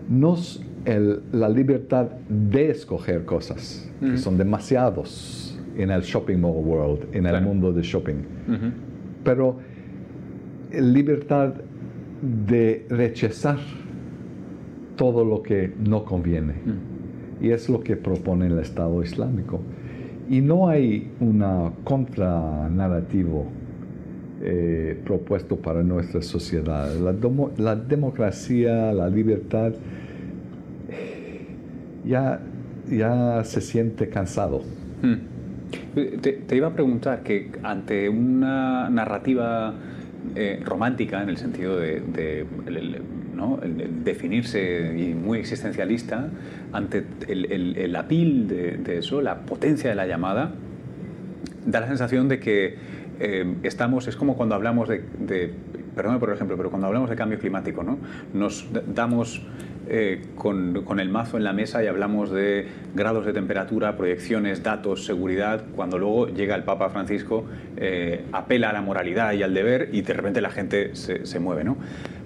no 0.10 0.36
s- 0.36 0.60
el- 0.86 1.22
la 1.32 1.50
libertad 1.50 2.08
de 2.30 2.70
escoger 2.70 3.26
cosas, 3.26 3.90
que 4.00 4.18
son 4.18 4.38
demasiados 4.38 5.60
en 5.78 5.90
el 5.92 6.02
shopping 6.02 6.38
mall 6.38 6.64
world, 6.64 7.06
en 7.12 7.26
el 7.26 7.32
Claro. 7.32 7.46
mundo 7.46 7.74
de 7.74 7.82
shopping, 7.82 8.16
Ujú. 8.48 8.72
pero 9.24 9.58
libertad 10.72 11.54
de 12.48 12.86
rechazar 12.90 13.58
todo 14.96 15.26
lo 15.26 15.42
que 15.42 15.74
no 15.84 16.06
conviene. 16.06 16.54
Y 17.42 17.50
es 17.50 17.68
lo 17.70 17.82
que 17.82 17.98
propone 17.98 18.48
el 18.48 18.60
Estado 18.60 19.02
Islámico. 19.04 19.60
Y 20.30 20.42
no 20.42 20.68
hay 20.70 21.12
una 21.20 21.72
contranarrativo 21.84 23.46
eh, 24.48 24.96
propuesto 25.04 25.56
para 25.56 25.82
nuestra 25.82 26.22
sociedad. 26.22 26.94
La, 27.00 27.16
la 27.58 27.76
democracia, 27.76 28.94
la 28.94 29.10
libertad, 29.10 29.74
ya, 32.06 32.40
ya 32.88 33.44
se 33.44 33.60
siente 33.62 34.08
cansado. 34.08 34.62
Mm. 35.02 36.20
Te, 36.22 36.56
iba 36.56 36.68
a 36.68 36.74
preguntar 36.74 37.24
que 37.24 37.50
ante 37.64 38.08
una 38.08 38.88
narrativa 38.92 39.74
eh, 40.36 40.62
romántica, 40.64 41.24
en 41.24 41.30
el 41.30 41.38
sentido 41.38 41.78
de, 41.80 42.46
¿no? 43.34 43.60
definirse 44.04 44.96
y 44.96 45.16
muy 45.16 45.40
existencialista, 45.40 46.30
ante 46.72 47.04
el, 47.28 47.76
el, 47.78 47.96
apil 47.96 48.48
de 48.48 49.00
eso, 49.00 49.24
la 49.24 49.40
potencia 49.40 49.90
de 49.90 49.96
la 49.96 50.06
llamada, 50.06 50.52
da 51.66 51.80
la 51.80 51.88
sensación 51.88 52.28
de 52.28 52.40
que 52.40 52.76
eh, 53.20 53.56
estamos, 53.64 54.08
es 54.08 54.16
como 54.16 54.36
cuando 54.36 54.56
hablamos 54.56 54.90
de, 54.90 55.02
por 56.20 56.34
ejemplo, 56.34 56.58
pero 56.58 56.70
cuando 56.70 56.88
hablamos 56.88 57.10
de 57.10 57.16
cambio 57.16 57.40
climático, 57.40 57.84
¿no? 57.84 57.98
Nos 58.34 58.68
damos 58.94 59.42
eh, 59.88 60.26
con, 60.36 60.84
con 60.84 61.00
el 61.00 61.10
mazo 61.10 61.38
en 61.38 61.44
la 61.44 61.54
mesa 61.54 61.84
y 61.84 61.88
hablamos 61.88 62.32
de 62.32 62.68
grados 62.94 63.26
de 63.26 63.34
temperatura, 63.34 63.96
proyecciones, 63.96 64.64
datos, 64.64 65.06
seguridad, 65.06 65.64
cuando 65.76 65.98
luego 66.00 66.28
llega 66.28 66.56
el 66.56 66.64
Papa 66.64 66.90
Francisco, 66.90 67.46
eh, 67.78 68.26
apela 68.32 68.72
a 68.72 68.74
la 68.74 68.82
moralidad 68.82 69.34
y 69.34 69.44
al 69.44 69.54
deber 69.54 69.90
y 69.94 70.02
de 70.02 70.14
repente 70.14 70.42
la 70.42 70.50
gente 70.50 70.96
se, 70.96 71.26
se 71.26 71.40
mueve, 71.40 71.64
¿no? 71.64 71.78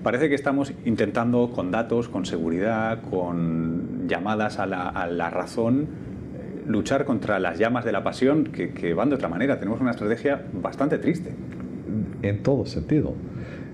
Parece 0.04 0.30
que 0.30 0.36
estamos 0.36 0.74
intentando 0.86 1.52
con 1.54 1.72
datos, 1.72 2.08
con 2.08 2.26
seguridad, 2.26 3.02
con 3.02 4.08
llamadas 4.08 4.58
a 4.60 4.66
la, 4.66 4.88
a 4.88 5.08
la 5.08 5.30
razón, 5.30 5.88
luchar 6.70 7.04
contra 7.04 7.40
las 7.40 7.58
llamas 7.58 7.84
de 7.84 7.92
la 7.92 8.04
pasión 8.04 8.46
que, 8.46 8.70
que 8.72 8.94
van 8.94 9.10
de 9.10 9.16
otra 9.16 9.28
manera. 9.28 9.60
Tenemos 9.60 9.82
una 9.82 9.92
estrategia 9.92 10.42
bastante 10.54 10.98
triste. 11.00 11.34
en 12.22 12.44
todo 12.44 12.66
sentido. 12.66 13.14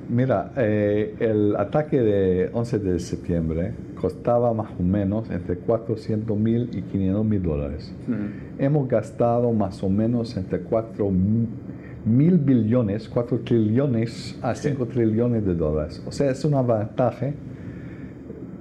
Mira, 0.08 0.52
eh, 0.56 1.16
el 1.20 1.56
ataque 1.56 2.00
de 2.00 2.50
11 2.54 2.80
de 2.80 3.00
septiembre 3.00 3.74
costaba 4.00 4.54
más 4.54 4.70
o 4.80 4.84
menos 4.84 5.30
entre 5.30 5.58
400 5.58 6.38
mil 6.38 6.70
y 6.74 6.84
500 6.84 7.26
mil 7.26 7.42
dólares. 7.42 7.94
Hemos 8.60 8.88
gastado 8.88 9.52
más 9.52 9.84
o 9.84 9.90
menos 9.90 10.38
entre 10.38 10.60
4 10.60 11.12
mil 12.06 12.38
billones, 12.38 13.10
4 13.10 13.40
trillones 13.40 14.38
a 14.42 14.54
5 14.54 14.86
trillones 14.86 15.46
de 15.46 15.56
dólares. 15.56 16.04
O 16.06 16.12
sea, 16.12 16.30
es 16.30 16.46
un 16.46 16.54
avantaje 16.54 17.34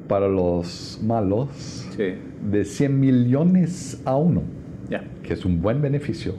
para 0.08 0.28
los 0.28 1.00
malos 1.02 1.84
Sí, 1.96 2.14
de 2.50 2.64
100 2.64 3.00
millones 3.00 4.00
a 4.04 4.16
uno 4.16 4.42
que 5.22 5.32
es 5.32 5.44
un 5.44 5.60
buen 5.62 5.80
beneficio. 5.82 6.34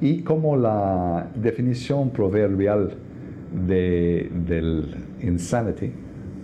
Y 0.00 0.20
como 0.20 0.56
la 0.56 1.28
definición 1.34 2.10
proverbial 2.10 2.92
de, 3.66 4.30
del 4.46 4.94
insanity, 5.22 5.90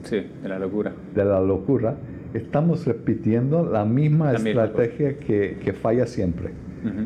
Sí, 0.02 0.22
de 0.42 0.48
la 0.48 0.58
locura. 0.58 0.92
de 1.14 1.24
la 1.24 1.40
locura, 1.40 1.96
estamos 2.32 2.86
repitiendo 2.86 3.64
la 3.64 3.84
misma 3.84 4.32
La 4.32 4.38
misma 4.38 4.64
estrategia 4.64 5.18
que, 5.18 5.58
que 5.62 5.72
falla 5.74 6.06
siempre. 6.06 6.48
Ujú. 6.84 7.04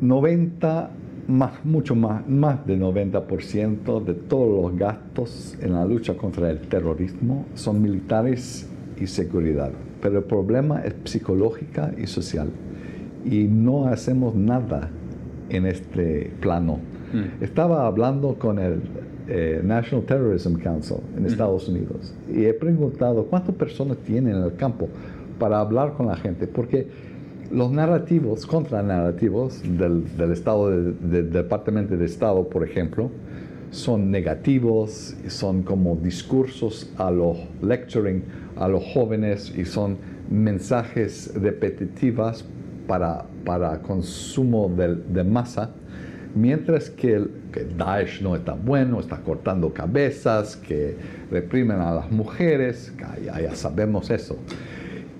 90, 0.00 0.90
más, 1.28 1.64
mucho 1.64 1.94
más, 1.94 2.26
más 2.28 2.66
del 2.66 2.80
90% 2.80 4.04
de 4.04 4.14
todos 4.14 4.62
los 4.70 4.78
gastos 4.78 5.56
en 5.60 5.72
la 5.74 5.84
lucha 5.84 6.14
contra 6.16 6.50
el 6.50 6.60
terrorismo 6.60 7.46
son 7.54 7.80
militares 7.82 8.68
y 9.00 9.06
seguridad. 9.06 9.70
Pero 10.00 10.18
el 10.18 10.24
problema 10.24 10.80
es 10.82 10.94
psicológica 11.04 11.92
y 11.96 12.06
social. 12.06 12.48
Y 13.24 13.44
no 13.44 13.86
hacemos 13.86 14.34
nada 14.34 14.90
en 15.48 15.66
este 15.66 16.30
plano. 16.40 16.78
Mm. 17.12 17.42
Estaba 17.44 17.86
hablando 17.86 18.34
con 18.34 18.58
el 18.58 18.80
eh, 19.28 19.60
National 19.62 20.04
Terrorism 20.04 20.56
Council 20.56 20.96
en 21.16 21.26
Estados 21.26 21.68
Unidos 21.68 22.12
y 22.28 22.44
he 22.44 22.54
preguntado 22.54 23.24
cuántas 23.26 23.54
personas 23.54 23.98
tienen 23.98 24.34
en 24.36 24.42
el 24.42 24.56
campo 24.56 24.88
para 25.38 25.60
hablar 25.60 25.92
con 25.92 26.06
la 26.06 26.16
gente, 26.16 26.46
porque 26.48 26.88
los 27.52 27.70
narrativos, 27.70 28.46
contranarrativos 28.46 29.62
del, 29.62 30.04
del 30.16 30.32
Estado, 30.32 30.70
de- 30.70 30.92
del 30.92 31.30
Departamento 31.30 31.96
de 31.96 32.04
Estado, 32.04 32.48
por 32.48 32.64
ejemplo, 32.64 33.10
son 33.70 34.10
negativos, 34.10 35.14
son 35.28 35.62
como 35.62 35.96
discursos 35.96 36.90
a 36.96 37.10
los 37.10 37.38
lecturing 37.62 38.22
a 38.56 38.68
los 38.68 38.84
jóvenes 38.84 39.52
y 39.56 39.64
son 39.64 39.98
mensajes 40.30 41.32
repetitivas 41.34 42.44
para, 42.86 43.24
para 43.44 43.80
consumo 43.80 44.68
de, 44.68 45.24
masa, 45.24 45.70
mientras 46.34 46.90
que, 46.90 47.14
el, 47.14 47.30
que 47.52 47.64
Daesh 47.64 48.22
no 48.22 48.34
está 48.34 48.54
bueno, 48.54 49.00
está 49.00 49.18
cortando 49.18 49.72
cabezas, 49.72 50.56
que 50.56 50.96
reprimen 51.30 51.78
a 51.78 51.94
las 51.94 52.10
mujeres, 52.10 52.92
ya, 53.24 53.40
ya 53.40 53.54
sabemos 53.54 54.10
eso. 54.10 54.36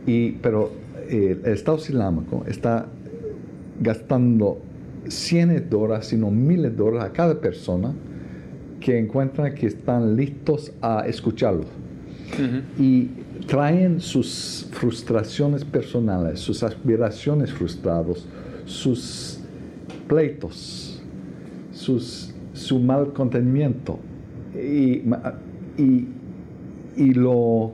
Y, 0.07 0.33
pero 0.33 0.73
eh, 1.09 1.39
el 1.45 1.53
Estado 1.53 1.79
Islámico 1.79 2.45
está 2.49 2.87
gastando 3.81 4.61
cientos 5.09 5.63
de 5.63 5.69
dólares, 5.69 6.07
sino 6.07 6.31
miles 6.31 6.73
de 6.73 6.77
dólares 6.77 7.11
a 7.11 7.13
cada 7.13 7.41
persona 7.41 7.93
que 8.81 8.99
encuentran 8.99 9.55
que 9.55 9.67
están 9.67 10.17
listos 10.17 10.73
a 10.81 11.05
escucharlo. 11.07 11.65
Y 12.79 13.11
traen 13.47 14.01
sus 14.01 14.67
frustraciones 14.71 15.65
personales, 15.65 16.41
sus 16.41 16.63
aspiraciones 16.63 17.53
frustrados, 17.53 18.27
sus 18.65 19.41
pleitos, 20.09 21.03
sus, 21.73 22.33
su 22.53 22.79
mal 22.79 23.13
contenimiento. 23.13 23.99
Y, 24.55 25.03
y, 25.79 26.09
y 26.97 27.15
lo, 27.15 27.73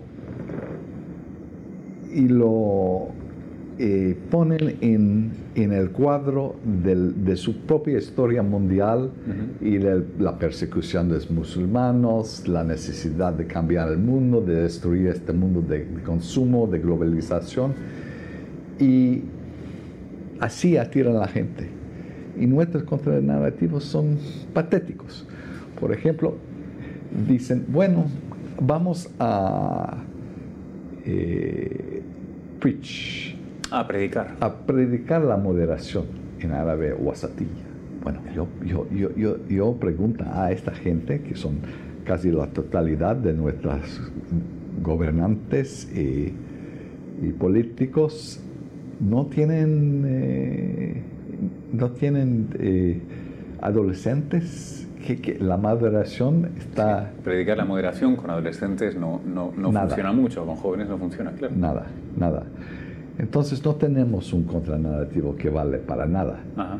y 2.14 2.28
lo 2.28 3.08
eh, 3.78 4.16
ponen 4.30 4.76
en, 4.80 5.30
en, 5.54 5.72
el 5.72 5.90
cuadro 5.90 6.56
del, 6.64 7.24
de 7.24 7.36
su 7.36 7.58
propia 7.58 7.98
historia 7.98 8.42
mundial 8.42 9.10
y 9.60 9.78
de 9.78 10.04
la 10.18 10.36
persecución 10.38 11.08
de 11.08 11.14
los 11.14 11.30
musulmanes, 11.30 12.48
la 12.48 12.64
necesidad 12.64 13.32
de 13.32 13.46
cambiar 13.46 13.90
el 13.90 13.98
mundo, 13.98 14.40
de 14.40 14.62
destruir 14.62 15.08
este 15.08 15.32
mundo 15.32 15.62
de, 15.62 15.84
de 15.84 16.02
consumo, 16.02 16.66
de 16.66 16.80
globalización. 16.80 17.74
Y 18.80 19.22
así 20.40 20.76
atiran 20.76 21.16
a 21.16 21.20
la 21.20 21.28
gente. 21.28 21.68
Y 22.38 22.46
nuestros 22.46 22.82
contranarrativos 22.84 23.84
son 23.84 24.18
patéticos. 24.52 25.26
Por 25.78 25.92
ejemplo, 25.92 26.34
dicen, 27.28 27.64
bueno, 27.68 28.06
vamos 28.60 29.08
a 29.18 30.02
eh, 31.04 32.02
preach. 32.60 33.37
A 33.70 33.86
predicar. 33.86 34.36
A 34.40 34.54
predicar 34.54 35.22
la 35.22 35.36
moderación 35.36 36.06
en 36.40 36.52
árabe 36.52 36.94
wasatilla. 36.94 37.50
Bueno, 38.02 38.20
yo, 38.34 38.48
yo, 38.64 38.86
yo, 38.90 39.14
yo, 39.16 39.36
yo 39.48 39.72
pregunto 39.74 40.24
a 40.32 40.50
esta 40.52 40.72
gente, 40.72 41.20
que 41.20 41.36
son 41.36 41.58
casi 42.04 42.30
la 42.30 42.46
totalidad 42.46 43.16
de 43.16 43.34
nuestros 43.34 44.00
gobernantes 44.82 45.90
y, 45.94 46.32
y 47.22 47.32
políticos, 47.32 48.40
no 49.00 49.26
tienen, 49.26 50.04
eh, 50.06 51.02
no 51.72 51.90
tienen 51.90 52.48
eh, 52.58 53.00
adolescentes 53.60 54.88
que, 55.06 55.20
que, 55.20 55.38
la 55.38 55.56
moderación 55.56 56.50
está... 56.58 57.10
Sí, 57.14 57.20
predicar 57.24 57.56
la 57.56 57.64
moderación 57.64 58.16
con 58.16 58.30
adolescentes 58.30 58.96
no, 58.96 59.20
no, 59.24 59.52
no 59.56 59.72
funciona 59.72 60.12
mucho, 60.12 60.44
con 60.46 60.56
jóvenes 60.56 60.88
no 60.88 60.98
funciona, 60.98 61.32
claro. 61.32 61.54
Nada, 61.56 61.86
nada. 62.16 62.44
Entonces 63.18 63.64
no 63.64 63.74
tenemos 63.74 64.32
un 64.32 64.44
contranarrativo 64.44 65.36
que 65.36 65.50
vale 65.50 65.78
para 65.78 66.06
nada. 66.06 66.40
Ajá. 66.56 66.78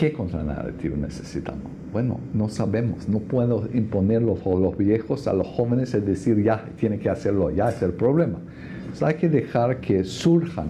¿Qué 0.00 0.14
contranarrativo 0.14 0.96
necesitamos? 0.96 1.64
Bueno, 1.92 2.20
no 2.32 2.48
sabemos, 2.48 3.06
no 3.06 3.18
puedo 3.18 3.68
imponerlo 3.74 4.34
a 4.42 4.48
los 4.58 4.78
viejos, 4.78 5.28
a 5.28 5.34
los 5.34 5.46
jóvenes, 5.46 5.92
es 5.92 6.06
decir, 6.06 6.42
ya 6.42 6.64
tiene 6.78 6.98
que 6.98 7.10
hacerlo, 7.10 7.50
ya 7.50 7.68
es 7.68 7.82
el 7.82 7.92
problema. 7.92 8.38
Entonces 8.78 9.02
hay 9.02 9.14
que 9.16 9.28
dejar 9.28 9.80
que 9.80 10.04
surjan 10.04 10.68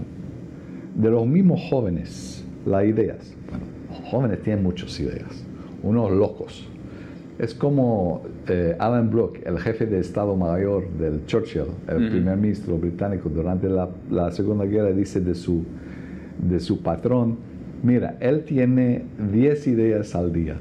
de 0.96 1.10
los 1.10 1.26
mismos 1.28 1.60
jóvenes 1.70 2.44
las 2.66 2.84
ideas. 2.84 3.36
Bueno, 3.48 3.66
los 3.90 4.10
jóvenes 4.10 4.42
tienen 4.42 4.64
muchas 4.64 4.98
ideas, 4.98 5.44
unos 5.84 6.10
locos. 6.10 6.66
Es 7.38 7.54
como 7.54 8.22
eh, 8.48 8.76
Alan 8.78 9.10
Brooke, 9.10 9.42
el 9.44 9.58
jefe 9.58 9.86
de 9.86 10.00
Estado 10.00 10.36
Mayor 10.36 10.88
del 10.98 11.24
Churchill, 11.26 11.64
el 11.88 11.96
uh 11.96 12.00
-huh. 12.00 12.10
primer 12.10 12.36
ministro 12.36 12.76
británico 12.78 13.28
durante 13.28 13.68
la, 13.68 13.88
la, 14.10 14.30
Segunda 14.30 14.64
Guerra, 14.64 14.92
dice 14.92 15.20
de 15.20 15.34
su, 15.34 15.64
de 16.38 16.60
su 16.60 16.82
patrón, 16.82 17.36
mira, 17.82 18.16
él 18.20 18.44
tiene 18.44 19.04
10 19.32 19.66
ideas 19.68 20.14
al 20.14 20.32
día, 20.32 20.56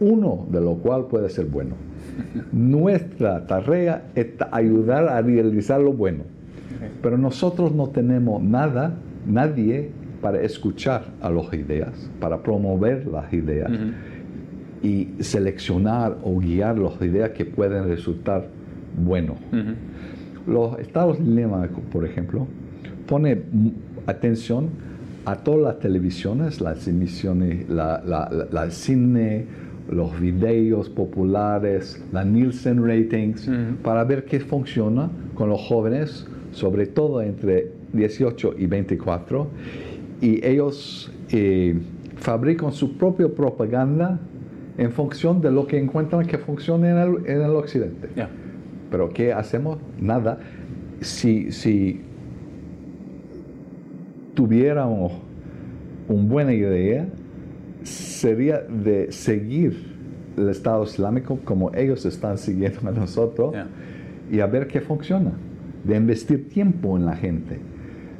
uno 0.00 0.46
de 0.50 0.60
lo 0.60 0.74
cual 0.74 1.06
puede 1.06 1.28
ser 1.30 1.46
bueno. 1.46 1.74
Nuestra 2.52 3.46
tarea 3.46 4.04
es 4.14 4.26
ayudar 4.50 5.08
a 5.08 5.22
realizar 5.22 5.80
lo 5.80 5.92
bueno. 5.92 6.24
Pero 7.00 7.16
nosotros 7.16 7.72
no 7.72 7.88
tenemos 7.88 8.42
nada, 8.42 8.94
nadie 9.26 9.90
para 10.20 10.40
escuchar 10.42 11.04
a 11.20 11.30
las 11.30 11.52
ideas, 11.54 12.10
para 12.20 12.42
promover 12.42 13.06
las 13.06 13.32
ideas 13.32 13.70
uh 13.70 13.74
-huh. 13.74 13.92
Y 14.82 15.08
seleccionar 15.20 16.18
o 16.22 16.38
guiar 16.38 16.78
las 16.78 17.00
ideas 17.00 17.30
que 17.30 17.44
pueden 17.44 17.88
resultar 17.88 18.48
buenos. 18.96 19.36
Uh 19.52 19.56
-huh. 19.56 19.74
Los 20.46 20.78
estados 20.80 21.18
dilema, 21.18 21.68
por 21.92 22.04
ejemplo, 22.04 22.46
pone 23.06 23.42
atención 24.06 24.70
a 25.24 25.36
todas 25.36 25.60
las 25.60 25.78
televisiones, 25.78 26.60
las 26.60 26.88
emisiones, 26.88 27.68
la, 27.68 28.02
la, 28.04 28.28
la, 28.30 28.46
la 28.50 28.70
cine, 28.70 29.46
los 29.88 30.18
videos 30.20 30.88
populares, 30.88 32.02
la 32.12 32.24
Nielsen 32.24 32.84
ratings, 32.84 33.46
uh 33.46 33.52
-huh. 33.52 33.76
para 33.82 34.04
ver 34.04 34.24
qué 34.24 34.40
funciona 34.40 35.10
con 35.34 35.48
los 35.48 35.60
jóvenes 35.60 36.26
sobre 36.52 36.86
todo 36.86 37.22
entre 37.22 37.72
18 37.92 38.54
y 38.58 38.66
24, 38.66 39.48
y 40.20 40.46
ellos 40.46 41.10
eh, 41.30 41.78
fabrican 42.16 42.72
su 42.72 42.96
propia 42.96 43.28
propaganda 43.28 44.20
en 44.78 44.90
función 44.92 45.40
de 45.40 45.50
lo 45.50 45.66
que 45.66 45.78
encuentran 45.78 46.26
que 46.26 46.38
funciona 46.38 46.90
en 46.90 46.98
el, 46.98 47.26
en 47.30 47.42
el 47.42 47.50
occidente. 47.50 48.08
Yeah. 48.14 48.28
Pero 48.90 49.10
¿qué 49.10 49.32
hacemos? 49.32 49.78
Nada. 50.00 50.38
Si, 51.00 51.50
si 51.52 52.00
tuviéramos 54.34 55.12
una 56.08 56.22
buena 56.28 56.52
idea, 56.52 57.06
sería 57.82 58.60
de 58.60 59.10
seguir 59.12 59.92
el 60.36 60.48
Estado 60.48 60.84
Islámico 60.84 61.38
como 61.44 61.72
ellos 61.74 62.06
están 62.06 62.38
siguiendo 62.38 62.88
a 62.88 62.92
nosotros 62.92 63.52
Yeah. 63.52 63.66
y 64.30 64.40
a 64.40 64.46
ver 64.46 64.66
qué 64.66 64.80
funciona 64.80 65.32
de 65.84 65.96
investir 65.96 66.48
tiempo 66.48 66.96
en 66.96 67.04
la 67.04 67.16
gente, 67.16 67.58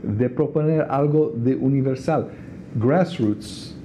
de 0.03 0.29
proponer 0.29 0.83
algo 0.91 1.33
de 1.35 1.55
universal. 1.55 2.29
Grassroots 2.75 3.77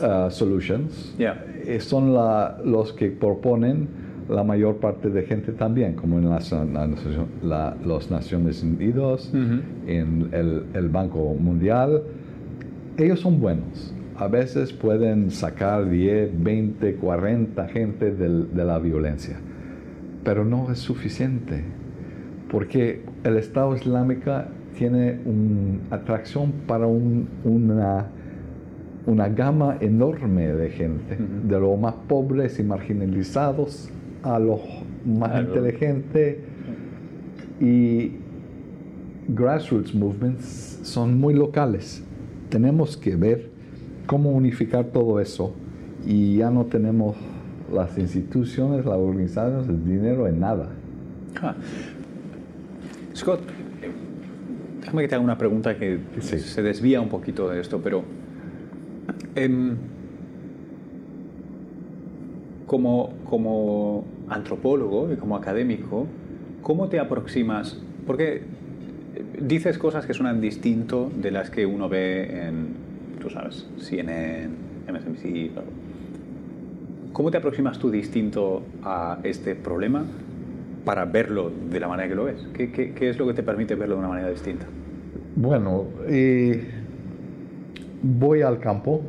uh, 0.00 0.30
solutions 0.30 1.14
Yeah. 1.18 1.44
Eh, 1.66 1.80
son 1.80 2.14
la- 2.14 2.58
los 2.64 2.92
que 2.92 3.10
proponen 3.10 3.88
la 4.28 4.42
mayor 4.42 4.76
parte 4.76 5.08
de 5.10 5.22
gente 5.22 5.52
también, 5.52 5.94
como 5.94 6.18
en 6.18 6.28
las 6.28 6.52
la, 7.42 7.76
los 7.84 8.10
Naciones 8.10 8.62
Unidas, 8.62 9.28
Ujú. 9.32 9.60
en 9.86 10.28
el, 10.32 10.64
el 10.74 10.88
Banco 10.88 11.34
Mundial. 11.38 12.02
Ellos 12.98 13.20
son 13.20 13.40
buenos. 13.40 13.94
A 14.18 14.26
veces 14.28 14.72
pueden 14.72 15.30
sacar 15.30 15.88
10, 15.88 16.30
20, 16.42 16.94
40 16.96 17.68
gente 17.68 18.10
del- 18.12 18.52
de 18.54 18.64
la 18.64 18.78
violencia, 18.78 19.36
pero 20.24 20.44
no 20.44 20.72
es 20.72 20.78
suficiente 20.78 21.62
porque 22.50 23.02
el 23.24 23.36
Estado 23.36 23.74
Islámico 23.76 24.32
tiene 24.78 25.18
una 25.24 25.96
atracción 25.96 26.52
para 26.66 26.86
un- 26.86 27.28
una, 27.44 28.06
una 29.06 29.28
gama 29.28 29.76
enorme 29.80 30.48
de 30.52 30.70
gente, 30.70 31.14
Ujú. 31.14 31.48
de 31.48 31.60
los 31.60 31.78
más 31.78 31.94
pobres 32.08 32.58
y 32.58 32.62
marginalizados 32.64 33.88
a 34.22 34.38
los 34.38 34.60
más 35.04 35.30
Claro. 35.30 35.46
inteligentes. 35.48 36.36
Y 37.60 38.12
grassroots 39.28 39.94
movements 39.94 40.80
son 40.82 41.18
muy 41.18 41.34
locales. 41.34 42.02
Tenemos 42.48 42.96
que 42.96 43.16
ver 43.16 43.50
cómo 44.06 44.30
unificar 44.30 44.86
todo 44.86 45.20
eso 45.20 45.52
y 46.06 46.36
ya 46.38 46.50
no 46.50 46.64
tenemos 46.66 47.16
las 47.72 47.96
instituciones, 47.98 48.84
las 48.84 48.94
organizaciones, 48.96 49.68
el 49.68 49.84
dinero 49.84 50.28
en 50.28 50.38
nada. 50.40 50.68
Ah. 51.42 51.54
Scott, 53.14 53.40
déjame 54.80 55.02
que 55.02 55.08
te 55.08 55.14
haga 55.14 55.24
una 55.24 55.38
pregunta 55.38 55.76
que 55.78 55.98
Sí. 56.20 56.38
se 56.38 56.62
desvía 56.62 57.00
un 57.00 57.08
poquito 57.08 57.48
de 57.48 57.60
esto, 57.60 57.80
pero 57.82 58.02
em, 59.36 59.76
como, 62.66 63.10
como 63.28 64.04
antropólogo 64.28 65.12
y 65.12 65.16
como 65.16 65.36
académico, 65.36 66.06
¿cómo 66.62 66.88
te 66.88 66.98
aproximas? 66.98 67.80
Porque 68.06 68.34
eh, 68.34 68.42
dices 69.40 69.78
cosas 69.78 70.06
que 70.06 70.14
suenan 70.14 70.40
distinto 70.40 71.10
de 71.14 71.30
las 71.30 71.50
que 71.50 71.64
uno 71.66 71.88
ve 71.88 72.46
en, 72.48 72.68
tú 73.20 73.30
sabes, 73.30 73.68
CNN, 73.78 74.48
MSNBC. 74.88 75.52
bla. 75.52 75.62
¿Cómo 77.16 77.30
te 77.30 77.38
aproximas 77.38 77.78
tú 77.78 77.90
distinto 77.90 78.62
a 78.82 79.20
este 79.22 79.54
problema 79.54 80.04
para 80.84 81.06
verlo 81.06 81.50
de 81.70 81.80
la 81.80 81.88
manera 81.88 82.10
que 82.10 82.14
lo 82.14 82.24
ves? 82.24 82.46
¿Qué, 82.52 82.92
es 83.00 83.18
lo 83.18 83.26
que 83.26 83.32
te 83.32 83.42
permite 83.42 83.74
verlo 83.74 83.94
de 83.94 84.00
una 84.00 84.08
manera 84.08 84.28
distinta? 84.28 84.66
Bueno, 85.34 85.84
eh, 86.08 86.62
voy 88.02 88.42
al 88.42 88.58
campo, 88.58 89.00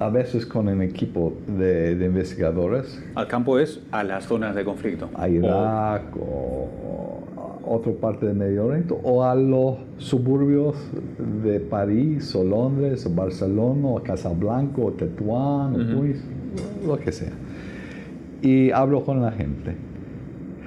a 0.00 0.08
veces 0.10 0.46
con 0.46 0.68
un 0.68 0.80
equipo 0.82 1.32
de, 1.46 1.94
de 1.96 2.06
investigadores, 2.06 3.02
Al 3.14 3.26
campo 3.26 3.58
es 3.58 3.80
a 3.90 4.04
las 4.04 4.24
zonas 4.24 4.54
de 4.54 4.64
conflicto. 4.64 5.08
a 5.14 5.28
Irak 5.28 6.16
o, 6.16 6.68
a 7.36 7.68
otra 7.70 7.92
parte 7.92 8.26
del 8.26 8.36
Medio 8.36 8.66
Oriente, 8.66 8.94
o 9.02 9.24
a 9.24 9.34
los 9.34 9.76
suburbios 9.98 10.76
de 11.42 11.60
París 11.60 12.34
o 12.36 12.44
Londres 12.44 13.04
o 13.06 13.10
Barcelona 13.14 13.88
o 13.88 14.02
Casablanca 14.02 14.80
o 14.80 14.92
Tetuán 14.92 15.74
o 15.74 15.78
Ujú. 15.78 15.90
Tunis, 15.90 16.24
lo 16.86 16.96
que 16.98 17.12
sea. 17.12 17.32
Y 18.40 18.70
hablo 18.70 19.04
con 19.04 19.20
la 19.20 19.32
gente. 19.32 19.74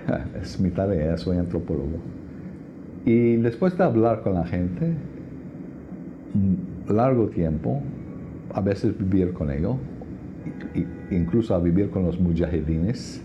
Es 0.41 0.59
mi 0.59 0.69
tarea, 0.71 1.17
soy 1.17 1.37
antropólogo. 1.37 1.99
Y 3.05 3.37
después 3.37 3.77
de 3.77 3.83
hablar 3.83 4.21
con 4.21 4.33
la 4.33 4.45
gente, 4.45 4.93
largo 6.87 7.27
tiempo, 7.27 7.81
a 8.53 8.61
veces 8.61 8.97
vivir 8.97 9.33
con 9.33 9.51
ellos, 9.51 9.75
incluso 11.09 11.55
a 11.55 11.59
vivir 11.59 11.89
con 11.89 12.03
los 12.03 12.19
mujahidines. 12.19 13.21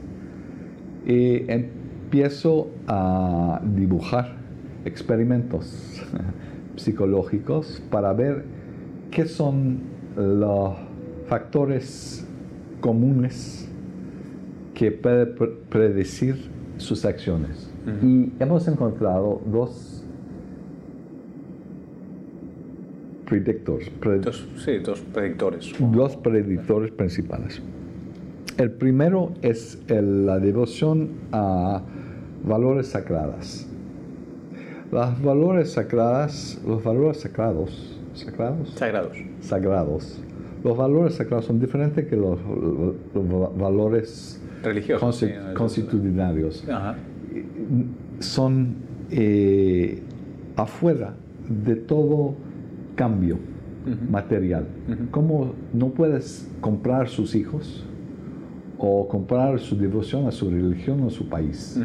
Y 1.06 1.50
empiezo 1.50 2.70
a 2.86 3.60
dibujar 3.74 4.36
experimentos 4.84 6.02
psicológicos 6.76 7.82
para 7.90 8.12
ver 8.12 8.44
qué 9.10 9.26
son 9.26 9.80
los 10.16 10.74
factores 11.28 12.26
comunes 12.80 13.68
que 14.74 14.92
pueden 14.92 15.34
predecir 15.68 16.50
sus 16.76 17.04
acciones. 17.04 17.70
Y 18.02 18.32
hemos 18.40 18.66
encontrado 18.66 19.40
dos 19.46 19.95
predictors. 23.26 23.90
sí, 24.56 24.78
dos 24.78 25.00
predictores. 25.00 25.72
Dos 25.78 26.16
predictores 26.16 26.90
principales. 26.92 27.60
El 28.56 28.70
primero 28.70 29.34
es 29.42 29.78
la 29.88 30.38
devoción 30.38 31.10
a 31.32 31.82
valores 32.42 32.86
sagrados. 32.86 33.66
Los 34.90 35.22
valores 35.22 35.72
sagrados, 35.72 36.58
los 36.66 36.82
valores 36.82 37.20
sagrados, 37.20 37.98
sagrados, 38.14 38.70
sagrados, 38.70 39.18
sagrados. 39.40 40.18
Los 40.64 40.76
valores 40.76 41.14
sagrados 41.16 41.44
son 41.44 41.60
diferentes 41.60 42.06
que 42.06 42.16
los, 42.16 42.38
valores 43.58 44.40
religiosos, 44.62 45.24
constitucionarios. 45.54 46.64
Son 48.20 48.76
eh, 49.10 50.02
afuera 50.56 51.14
de 51.48 51.76
todo 51.76 52.34
cambio 52.96 53.38
material. 54.10 54.66
¿Cómo 55.12 55.54
no 55.72 55.90
puedes 55.90 56.48
comprar 56.60 57.08
sus 57.08 57.34
hijos 57.34 57.84
o 58.78 59.06
comprar 59.06 59.60
su 59.60 59.76
devoción 59.76 60.26
a 60.26 60.32
su 60.32 60.50
religión 60.50 61.02
o 61.04 61.10
su 61.10 61.28
país? 61.28 61.78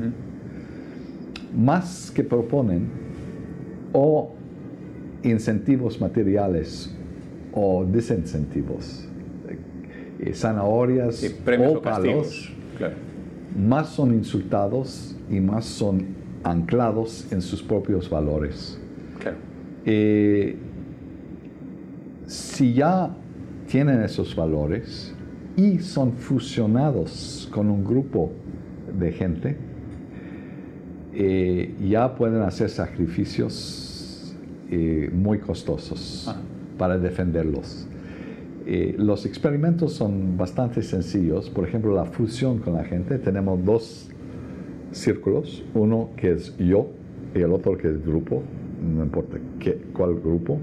Más 1.56 2.10
que 2.10 2.24
proponen 2.24 2.88
o 3.94 4.32
incentivos 5.24 6.02
materiales 6.02 6.92
o 7.54 7.86
desincentivos, 7.86 9.06
eh, 10.20 10.34
zanahorias 10.34 11.24
o, 11.60 11.82
palos, 11.82 12.52
más 13.56 13.90
son 13.90 14.14
insultados 14.14 15.16
y 15.30 15.40
más 15.40 15.66
son 15.66 16.06
anclados 16.44 17.28
en 17.32 17.42
sus 17.42 17.62
propios 17.62 18.10
valores. 18.10 18.80
Eh, 19.86 20.58
si 22.32 22.74
ya 22.74 23.10
tienen 23.68 24.02
esos 24.04 24.34
valores 24.38 25.14
y 25.58 25.80
son 25.80 26.14
fusionados 26.14 27.50
con 27.52 27.70
un 27.70 27.84
grupo 27.84 28.32
de 28.98 29.12
gente, 29.12 29.58
eh, 31.14 31.76
ya 31.90 32.16
pueden 32.16 32.42
hacer 32.44 32.70
sacrificios 32.70 34.34
eh, 34.70 35.10
muy 35.14 35.40
costosos 35.40 36.26
ah. 36.30 36.38
para 36.78 36.98
defenderlos. 36.98 37.86
Eh, 38.66 38.96
los 38.98 39.26
experimentos 39.26 39.92
son 39.92 40.38
bastante 40.38 40.84
sencillos. 40.84 41.50
Por 41.50 41.68
ejemplo, 41.68 41.94
la 41.94 42.06
fusión 42.06 42.60
con 42.60 42.76
la 42.76 42.86
gente. 42.86 43.18
Tenemos 43.18 43.66
dos 43.66 44.10
círculos, 44.94 45.66
uno 45.74 46.12
que 46.16 46.32
es 46.32 46.56
yo 46.58 46.88
y 47.36 47.40
el 47.40 47.52
otro 47.52 47.78
que 47.78 47.90
es 47.90 48.06
grupo, 48.06 48.42
no 48.82 49.04
importa 49.04 49.38
qué, 49.60 49.82
cuál 49.92 50.16
grupo. 50.16 50.60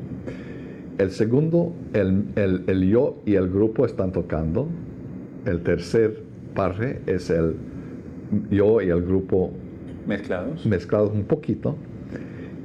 El 0.99 1.13
segundo, 1.13 1.73
el, 1.93 2.91
yo 2.91 3.23
y 3.25 3.37
el 3.37 3.49
grupo 3.49 3.87
están 3.87 4.11
tocando. 4.11 4.67
El 5.47 5.63
tercer 5.63 6.25
parre 6.57 7.01
es 7.07 7.31
el 7.31 7.55
yo 8.51 8.83
y 8.83 8.89
el 8.89 9.03
grupo 9.03 9.53
mezclados. 10.09 10.67
Mezclados 10.67 11.13
un 11.13 11.23
poquito. 11.23 11.77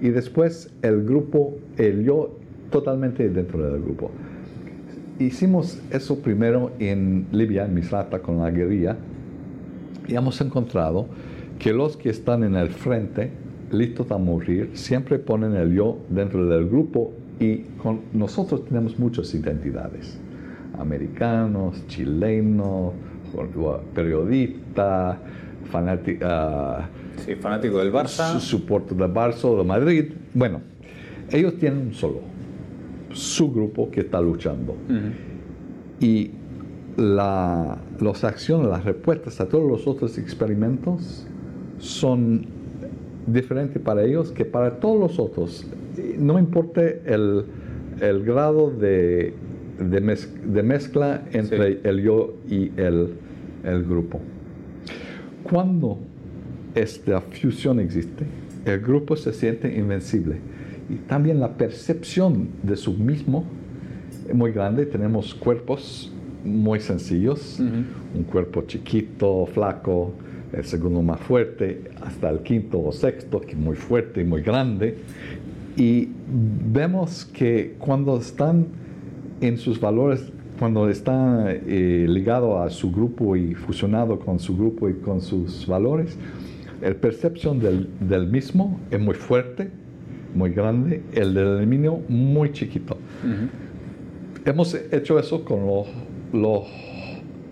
Y 0.01 0.09
después 0.09 0.73
el 0.81 1.03
grupo, 1.03 1.53
el 1.77 2.03
yo 2.03 2.39
totalmente 2.71 3.29
dentro 3.29 3.71
del 3.71 3.83
grupo. 3.83 4.09
Hicimos 5.19 5.79
eso 5.91 6.17
primero 6.19 6.71
en 6.79 7.27
Libia, 7.31 7.65
en 7.65 7.75
Misrata, 7.75 8.19
con 8.19 8.39
la 8.39 8.49
guerrilla. 8.49 8.97
Y 10.07 10.15
hemos 10.15 10.41
encontrado 10.41 11.05
que 11.59 11.71
los 11.71 11.97
que 11.97 12.09
están 12.09 12.43
en 12.43 12.55
el 12.55 12.69
frente, 12.69 13.29
listos 13.71 14.11
a 14.11 14.17
morir, 14.17 14.71
siempre 14.73 15.19
ponen 15.19 15.53
el 15.53 15.75
yo 15.75 15.99
dentro 16.09 16.47
del 16.47 16.67
grupo 16.67 17.13
y 17.39 17.57
con 17.81 18.01
nosotros 18.13 18.65
tenemos 18.65 18.97
muchas 18.99 19.33
identidades, 19.33 20.17
americanos, 20.77 21.85
chilenos, 21.87 22.93
periodista, 23.93 25.19
fanático, 25.71 26.25
sí, 27.25 27.35
fanático 27.35 27.79
del 27.79 27.91
Barça, 27.91 28.39
soporte 28.39 28.95
del 28.95 29.11
Barça 29.11 29.45
o 29.45 29.57
de 29.57 29.63
Madrid. 29.63 30.13
Bueno, 30.33 30.61
ellos 31.31 31.57
tienen 31.57 31.87
un 31.87 31.93
solo, 31.93 32.21
su 33.11 33.51
grupo 33.51 33.89
que 33.89 34.01
está 34.01 34.21
luchando. 34.21 34.75
Y 35.99 36.31
la, 36.97 37.77
las 37.99 38.23
acciones, 38.23 38.67
las 38.67 38.83
respuestas 38.83 39.39
a 39.41 39.47
todos 39.47 39.67
los 39.69 39.87
otros 39.87 40.17
experimentos 40.17 41.25
son 41.79 42.45
diferentes 43.25 43.81
para 43.81 44.03
ellos 44.03 44.31
que 44.31 44.45
para 44.45 44.79
todos 44.79 44.99
los 44.99 45.19
otros 45.19 45.65
no 46.17 46.39
importa 46.39 46.81
el, 46.83 47.45
el 47.99 48.23
grado 48.23 48.71
de, 48.71 49.33
de, 49.79 50.63
mezcla 50.63 51.23
entre 51.31 51.79
el 51.83 52.01
yo 52.01 52.35
y 52.49 52.71
el, 52.77 53.13
el 53.63 53.83
grupo. 53.83 54.19
Cuando 55.43 55.99
esta 56.75 57.21
fusión 57.21 57.79
existe, 57.79 58.25
el 58.65 58.79
grupo 58.79 59.15
se 59.15 59.33
siente 59.33 59.75
invencible 59.77 60.37
y 60.89 60.95
también 60.95 61.39
la 61.39 61.53
percepción 61.57 62.49
de 62.63 62.75
su 62.75 62.93
mismo 62.93 63.45
es 64.27 64.33
muy 64.33 64.51
grande. 64.51 64.85
Tenemos 64.85 65.33
cuerpos 65.33 66.11
muy 66.43 66.79
sencillos, 66.79 67.59
un 67.59 68.23
cuerpo 68.23 68.63
chiquito, 68.63 69.45
flaco, 69.45 70.13
el 70.53 70.63
segundo 70.65 71.01
más 71.01 71.19
fuerte, 71.19 71.81
hasta 72.01 72.29
el 72.29 72.39
quinto 72.39 72.79
o 72.81 72.91
sexto, 72.91 73.41
que 73.41 73.51
es 73.51 73.57
muy 73.57 73.75
fuerte 73.75 74.21
y 74.21 74.23
muy 74.23 74.41
grande. 74.41 74.97
Y 75.75 76.09
vemos 76.71 77.25
que 77.25 77.75
cuando 77.79 78.17
están 78.17 78.67
en 79.41 79.57
sus 79.57 79.79
valores, 79.79 80.31
cuando 80.59 80.87
está 80.87 81.51
eh, 81.51 82.05
ligado 82.07 82.61
a 82.61 82.69
su 82.69 82.91
grupo 82.91 83.35
y 83.35 83.55
fusionado 83.55 84.19
con 84.19 84.39
su 84.39 84.55
grupo 84.55 84.87
y 84.87 84.93
con 84.93 85.19
sus 85.19 85.65
valores, 85.65 86.17
la 86.81 86.93
percepción 86.93 87.59
del, 87.59 88.27
mismo 88.27 88.79
es 88.91 88.99
muy 88.99 89.15
fuerte, 89.15 89.71
muy 90.35 90.51
grande, 90.51 91.01
el 91.13 91.33
del 91.33 91.57
aluminio 91.57 92.01
muy 92.07 92.51
chiquito. 92.51 92.97
Hemos 94.45 94.75
hecho 94.75 95.17
eso 95.17 95.43
con 95.43 95.65
los, 95.65 95.87
los 96.33 96.67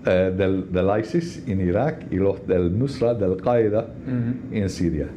eh, 0.06 0.34
del, 0.36 1.00
ISIS 1.00 1.44
en 1.48 1.62
Irak 1.62 2.06
y 2.12 2.18
los 2.18 2.46
del 2.46 2.78
Nusra, 2.78 3.14
del 3.14 3.38
Qaeda 3.38 3.88
en 4.52 4.70
Siria 4.70 5.08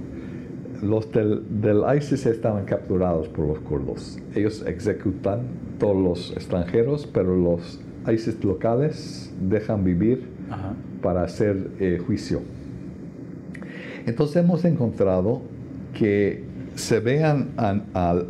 los 0.82 1.10
del, 1.12 1.84
ISIS 1.96 2.26
estaban 2.26 2.64
capturados 2.64 3.28
por 3.28 3.46
los 3.46 3.58
kurdos. 3.60 4.18
Ellos 4.34 4.64
ejecutan 4.66 5.42
todos 5.78 5.96
los 5.96 6.32
extranjeros, 6.32 7.06
pero 7.06 7.36
los 7.36 7.80
ISIS 8.10 8.42
locales 8.44 9.32
dejan 9.40 9.84
vivir 9.84 10.24
para 11.02 11.22
hacer 11.22 11.70
eh, 11.80 12.00
juicio. 12.04 12.40
Entonces 14.06 14.36
hemos 14.36 14.64
encontrado 14.64 15.42
que 15.94 16.44
se 16.74 17.00
vean 17.00 17.50
al, 17.56 17.84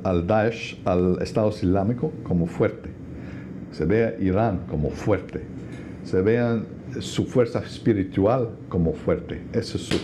al, 0.05 0.27
Daesh, 0.27 0.81
al 0.85 1.19
Estado 1.23 1.49
Islámico, 1.49 2.13
como 2.23 2.47
fuerte. 2.47 2.91
Se 3.73 3.85
ve 3.85 4.05
a 4.05 4.23
Irán 4.23 4.67
como 4.71 4.91
fuerte. 4.91 5.41
Se 6.05 6.21
vean 6.21 6.67
su 7.01 7.25
fuerza 7.25 7.61
espiritual 7.61 8.51
como 8.69 8.93
fuerte. 8.93 9.41
Ese 9.53 9.79
es 9.79 9.85
su 9.85 10.01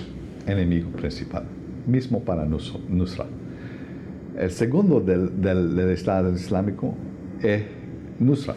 enemigo 0.46 0.90
principal 0.90 1.44
mismo 1.90 2.20
para 2.20 2.44
Nusra. 2.44 3.26
El 4.38 4.50
segundo 4.50 5.00
del, 5.00 5.40
del, 5.40 5.78
Estado 5.90 6.32
Islámico 6.32 6.94
es 7.42 7.62
Nusra. 8.18 8.54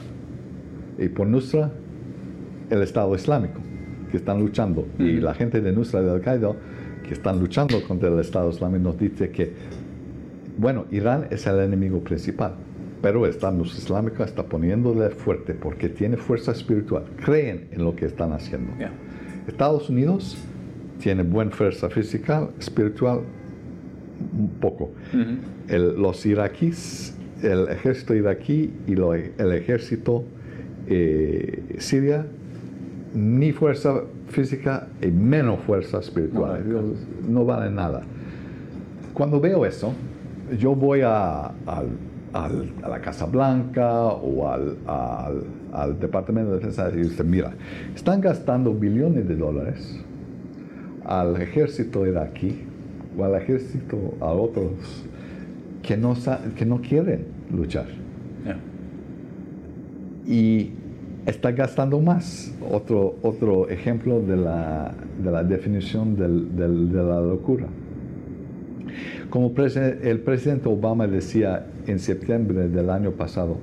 Y 0.98 1.10
por 1.10 1.28
Nusra, 1.28 1.72
el 2.69 2.82
Estado 2.82 3.15
Islámico, 3.15 3.60
que 4.12 4.17
están 4.17 4.39
luchando. 4.39 4.88
Y 5.00 5.19
la 5.19 5.34
gente 5.34 5.60
de 5.60 5.72
Nusra 5.74 6.02
de 6.02 6.12
Al-Qaeda, 6.12 6.54
que 7.06 7.13
están 7.13 7.39
luchando 7.39 7.84
contra 7.86 8.10
el 8.10 8.19
Estado 8.19 8.50
Islámico, 8.50 8.84
nos 8.84 8.98
dice 8.98 9.30
que, 9.30 9.52
bueno, 10.58 10.86
Irán 10.91 11.28
es 11.32 11.46
el 11.48 11.60
enemigo 11.60 12.02
principal, 12.02 12.54
pero 13.02 13.26
el 13.26 13.32
Estado 13.32 13.62
Islámico 13.63 14.24
está 14.24 14.43
poniéndole 14.43 15.10
fuerte 15.10 15.54
porque 15.54 15.89
tiene 15.89 16.15
fuerza 16.17 16.52
espiritual. 16.52 17.04
Creen 17.26 17.67
en 17.72 17.84
lo 17.84 17.96
que 17.96 18.06
están 18.06 18.32
haciendo. 18.32 18.72
Estados 19.48 19.89
Unidos 19.89 20.38
tiene 21.03 21.23
buena 21.23 21.51
fuerza 21.51 21.89
física, 21.89 22.47
espiritual, 22.57 23.19
un 24.39 24.47
poco. 24.61 24.91
los 25.67 26.25
iraquíes, 26.25 27.17
el 27.41 27.67
ejército 27.67 28.15
iraquí 28.15 28.71
y 28.87 28.93
el 28.93 29.51
ejército 29.51 30.23
eh, 30.87 31.75
Siria 31.77 32.25
ni 33.13 33.51
fuerza 33.51 34.03
física 34.29 34.87
y 35.01 35.07
menos 35.07 35.59
fuerza 35.65 35.99
espiritual. 35.99 36.63
No, 37.27 37.43
vale 37.43 37.69
nada. 37.69 38.03
Cuando 39.13 39.41
veo 39.41 39.65
eso, 39.65 39.93
yo 40.57 40.73
voy 40.73 41.01
a, 41.03 41.51
la 42.33 43.01
Casa 43.01 43.25
Blanca 43.25 44.05
o 44.05 44.49
al, 44.49 44.77
al, 45.73 45.99
Departamento 45.99 46.51
de 46.51 46.59
Defensa 46.59 46.89
y 46.95 47.01
dice, 47.01 47.25
mira, 47.25 47.51
están 47.93 48.21
gastando 48.21 48.73
billones 48.73 49.27
de 49.27 49.35
dólares 49.35 50.01
al 51.05 51.41
ejército 51.41 52.05
iraquí 52.05 52.63
o 53.17 53.23
al 53.23 53.35
ejército, 53.35 54.15
a 54.19 54.31
otros 54.31 54.71
que 55.81 55.97
no, 55.97 56.15
que 56.55 56.65
no 56.65 56.81
quieren 56.81 57.25
luchar. 57.51 57.87
Y 60.25 60.71
está 61.25 61.51
gastando 61.51 61.99
más. 61.99 62.53
Otro, 62.71 63.17
otro 63.21 63.69
ejemplo 63.69 64.21
de 64.21 64.37
la, 64.37 64.93
de 65.21 65.31
la 65.31 65.43
definición 65.43 66.15
del, 66.15 66.55
de 66.55 67.03
la 67.03 67.19
locura. 67.19 67.67
Como 69.29 69.53
el 69.57 70.19
presidente 70.19 70.69
Obama 70.69 71.07
decía 71.07 71.65
en 71.87 71.99
septiembre 71.99 72.69
del 72.69 72.89
año 72.89 73.11
pasado, 73.11 73.57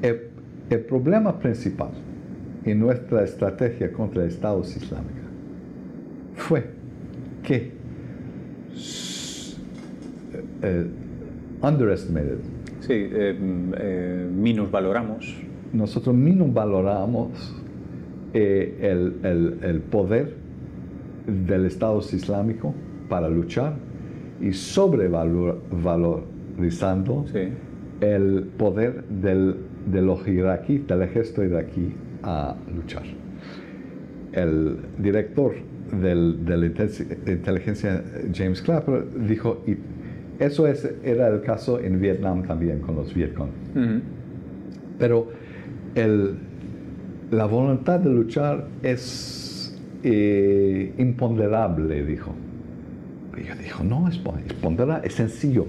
el, 0.00 0.30
el 0.70 0.80
problema 0.80 1.38
principal 1.38 1.90
en 2.64 2.80
nuestra 2.80 3.22
estrategia 3.22 3.92
contra 3.92 4.22
el 4.22 4.28
Estado 4.28 4.60
Islámico 4.60 5.21
fue 6.42 6.64
que 7.42 7.72
eh, 10.62 10.86
underestimated. 11.62 12.38
Sí, 12.80 12.92
eh, 12.92 13.36
eh, 13.78 14.28
minusvaloramos. 14.32 15.36
Nosotros 15.72 16.14
minusvaloramos 16.14 17.54
el, 18.34 19.14
el, 19.22 19.58
el, 19.62 19.80
poder 19.80 20.34
del 21.26 21.64
Estado 21.66 21.98
Islámico 22.00 22.74
para 23.08 23.28
luchar 23.28 23.74
y 24.40 24.52
sobrevalorizando 24.52 27.24
el 28.00 28.50
poder 28.58 29.04
del, 29.04 29.56
de 29.86 30.02
los 30.02 30.26
iraquíes, 30.26 30.84
del 30.86 31.02
ejército 31.02 31.44
iraquí 31.44 31.94
a 32.22 32.56
luchar. 32.74 33.04
El 34.32 34.78
director 34.98 35.52
del, 35.92 36.44
de 36.44 36.56
la 36.56 36.66
inteligencia 36.66 38.02
James 38.32 38.62
Clapper 38.62 39.04
dijo, 39.28 39.62
y 39.66 39.76
eso 40.42 40.66
es, 40.66 40.90
era 41.04 41.28
el 41.28 41.42
caso 41.42 41.78
en 41.78 42.00
Vietnam 42.00 42.42
también 42.44 42.80
con 42.80 42.96
los 42.96 43.14
Vietcong. 43.14 43.50
Pero 44.98 45.28
el, 45.94 46.34
la 47.30 47.44
voluntad 47.46 48.00
de 48.00 48.10
luchar 48.10 48.66
es 48.82 49.78
eh, 50.02 50.92
imponderable, 50.98 52.04
dijo. 52.04 52.34
Y 53.36 53.46
yo 53.46 53.54
dijo, 53.54 53.84
no 53.84 54.08
es 54.08 54.18
ponderable, 54.60 55.06
es 55.06 55.14
sencillo. 55.14 55.66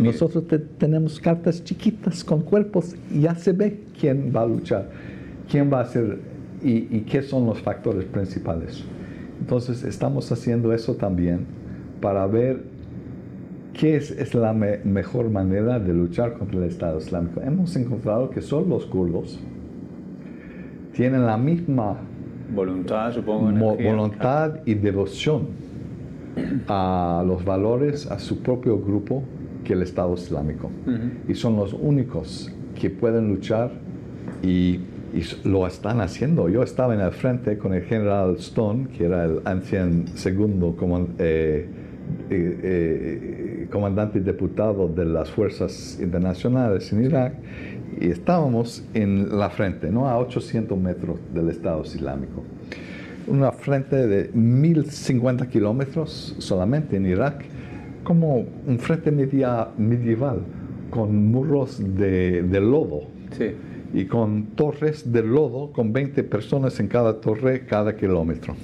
Nosotros 0.00 0.44
tenemos 0.78 1.20
cartas 1.20 1.62
chiquitas 1.62 2.24
con 2.24 2.42
cuerpos 2.42 2.96
y 3.12 3.20
ya 3.22 3.34
se 3.34 3.52
ve 3.52 3.80
quién 4.00 4.32
va 4.34 4.42
a 4.42 4.46
luchar, 4.46 4.88
quién 5.50 5.70
va 5.70 5.80
a 5.80 5.84
ser 5.84 6.18
y, 6.62 6.96
y 6.96 7.04
qué 7.08 7.22
son 7.22 7.46
los 7.46 7.60
factores 7.60 8.04
principales. 8.06 8.84
Entonces 9.40 9.84
estamos 9.84 10.30
haciendo 10.32 10.72
eso 10.72 10.94
también 10.94 11.46
para 12.00 12.26
ver 12.26 12.64
qué 13.72 13.96
es, 13.96 14.34
la 14.34 14.52
mejor 14.52 15.30
manera 15.30 15.78
de 15.78 15.92
luchar 15.92 16.34
contra 16.34 16.58
el 16.58 16.64
Estado 16.64 16.98
Islámico. 16.98 17.40
Hemos 17.42 17.76
encontrado 17.76 18.30
que 18.30 18.40
solo 18.40 18.66
los 18.66 18.86
kurdos 18.86 19.38
tienen 20.92 21.26
la 21.26 21.36
misma 21.36 21.96
voluntad, 22.54 23.12
supongo, 23.12 23.76
voluntad 23.76 24.60
y 24.64 24.74
devoción 24.74 25.48
a 26.68 27.22
los 27.26 27.44
valores, 27.44 28.10
a 28.10 28.18
su 28.18 28.42
propio 28.42 28.80
grupo 28.80 29.22
que 29.64 29.74
el 29.74 29.82
Estado 29.82 30.14
Islámico. 30.14 30.70
Y 31.28 31.34
son 31.34 31.56
los 31.56 31.74
únicos 31.74 32.52
que 32.80 32.88
pueden 32.88 33.28
luchar 33.28 33.70
y 34.42 34.80
y 35.12 35.48
lo 35.48 35.66
están 35.66 36.00
haciendo. 36.00 36.48
Yo 36.48 36.62
estaba 36.62 36.94
en 36.94 37.00
el 37.00 37.12
frente 37.12 37.58
con 37.58 37.74
el 37.74 37.82
general 37.82 38.36
Stone, 38.38 38.88
que 38.88 39.04
era 39.04 39.24
el 39.24 39.40
anciano 39.44 40.04
segundo 40.14 40.76
eh, 41.18 41.68
eh, 42.30 42.60
eh, 42.62 43.68
comandante 43.70 44.20
diputado 44.20 44.88
de 44.88 45.04
las 45.04 45.30
fuerzas 45.30 45.98
internacionales 46.00 46.92
en 46.92 47.04
Irak, 47.04 47.34
y 48.00 48.10
estábamos 48.10 48.84
en 48.94 49.38
la 49.38 49.48
frente, 49.50 49.90
¿no? 49.90 50.08
a 50.08 50.18
800 50.18 50.78
metros 50.78 51.18
del 51.32 51.48
Estado 51.50 51.82
Islámico. 51.82 52.42
Una 53.26 53.52
frente 53.52 54.06
de 54.06 54.30
1050 54.32 55.48
kilómetros 55.48 56.36
solamente 56.38 56.96
en 56.96 57.06
Irak, 57.06 57.44
como 58.04 58.44
un 58.66 58.78
frente 58.78 59.10
medieval, 59.10 60.40
con 60.90 61.30
muros 61.30 61.82
de, 61.96 62.42
de 62.42 62.60
lodo. 62.60 63.08
Sí 63.36 63.54
y 63.92 64.06
con 64.06 64.46
torres 64.56 65.12
de 65.12 65.22
lodo 65.22 65.72
con 65.72 65.92
20 65.92 66.24
personas 66.24 66.78
en 66.80 66.88
cada 66.88 67.20
torre 67.20 67.66
cada 67.66 67.96
kilómetro. 67.96 68.54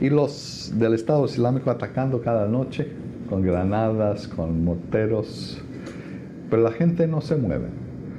Y 0.00 0.10
los 0.10 0.72
del 0.76 0.94
Estado 0.94 1.24
Islámico 1.24 1.70
atacando 1.70 2.20
cada 2.20 2.48
noche 2.48 2.88
con 3.28 3.42
granadas, 3.42 4.28
con 4.28 4.64
morteros. 4.64 5.62
Pero 6.50 6.62
la 6.62 6.72
gente 6.72 7.06
no 7.06 7.20
se 7.20 7.36
mueve. 7.36 7.68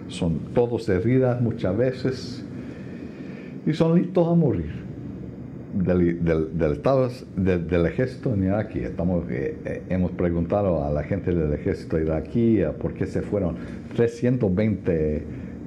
Son 0.08 0.40
todos 0.54 0.90
heridas 0.90 1.42
muchas 1.42 1.78
veces 1.78 2.46
y 3.66 3.74
son 3.74 4.02
listos 4.02 4.28
a 4.28 4.34
morir. 4.34 4.84
Del, 5.74 6.24
del, 6.24 6.72
estado 6.72 7.10
del, 7.36 7.86
ejército 7.88 8.34
en 8.34 8.44
Irak. 8.44 8.76
Estamos, 8.76 9.26
eh, 9.32 9.58
eh, 9.66 9.82
hemos 9.90 10.12
preguntado 10.12 10.84
a 10.84 10.92
la 10.92 11.02
gente 11.02 11.34
del 11.34 11.52
ejército 11.52 12.00
iraquí 12.00 12.62
por 12.80 12.94
qué 12.94 13.08
se 13.08 13.24
fueron 13.24 13.56
320 13.96 15.24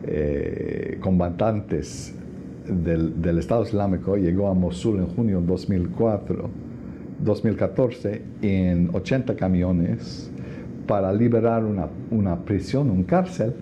eh, 0.07 0.99
combatantes 1.01 2.15
del, 2.69 3.39
Estado 3.39 3.65
Islámico 3.65 4.17
llegó 4.17 4.49
a 4.49 4.55
Mosul 4.55 4.99
en 4.99 5.07
junio 5.07 5.41
de 5.41 5.47
2004, 5.47 6.51
2014 7.21 8.23
en 8.43 8.91
80 8.93 9.35
camiones 9.37 10.31
para 10.87 11.13
liberar 11.13 11.65
una, 11.65 11.89
una 12.11 12.45
prisión, 12.45 12.91
un 12.91 13.03
cárcel, 13.03 13.55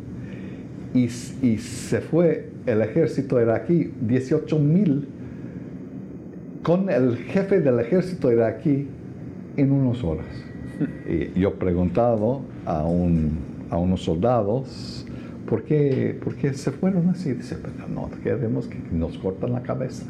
y, 0.93 1.05
y, 1.43 1.59
se 1.59 2.01
fue 2.01 2.51
el 2.67 2.83
ejército 2.83 3.41
iraquí, 3.41 3.93
18 4.01 4.59
mil, 4.59 5.09
con 6.65 6.91
el 6.91 7.19
jefe 7.19 7.61
del 7.61 7.79
ejército 7.79 8.33
iraquí 8.33 8.89
en 9.57 9.71
unas 9.71 10.03
horas. 10.03 10.27
Y 11.09 11.39
yo 11.39 11.51
he 11.51 11.53
preguntado 11.53 12.41
a, 12.67 12.83
un, 12.83 13.39
a 13.71 13.79
unos 13.79 14.03
soldados 14.03 15.07
¿Por 15.47 15.63
qué, 15.63 16.19
se 16.55 16.71
fueron 16.71 17.11
así? 17.11 17.33
Dice, 17.33 17.57
pero 17.61 17.89
no 17.89 18.11
queremos 18.23 18.67
que 18.67 18.79
nos 18.93 19.19
cortan 19.19 19.53
la 19.53 19.63
cabeza. 19.63 20.05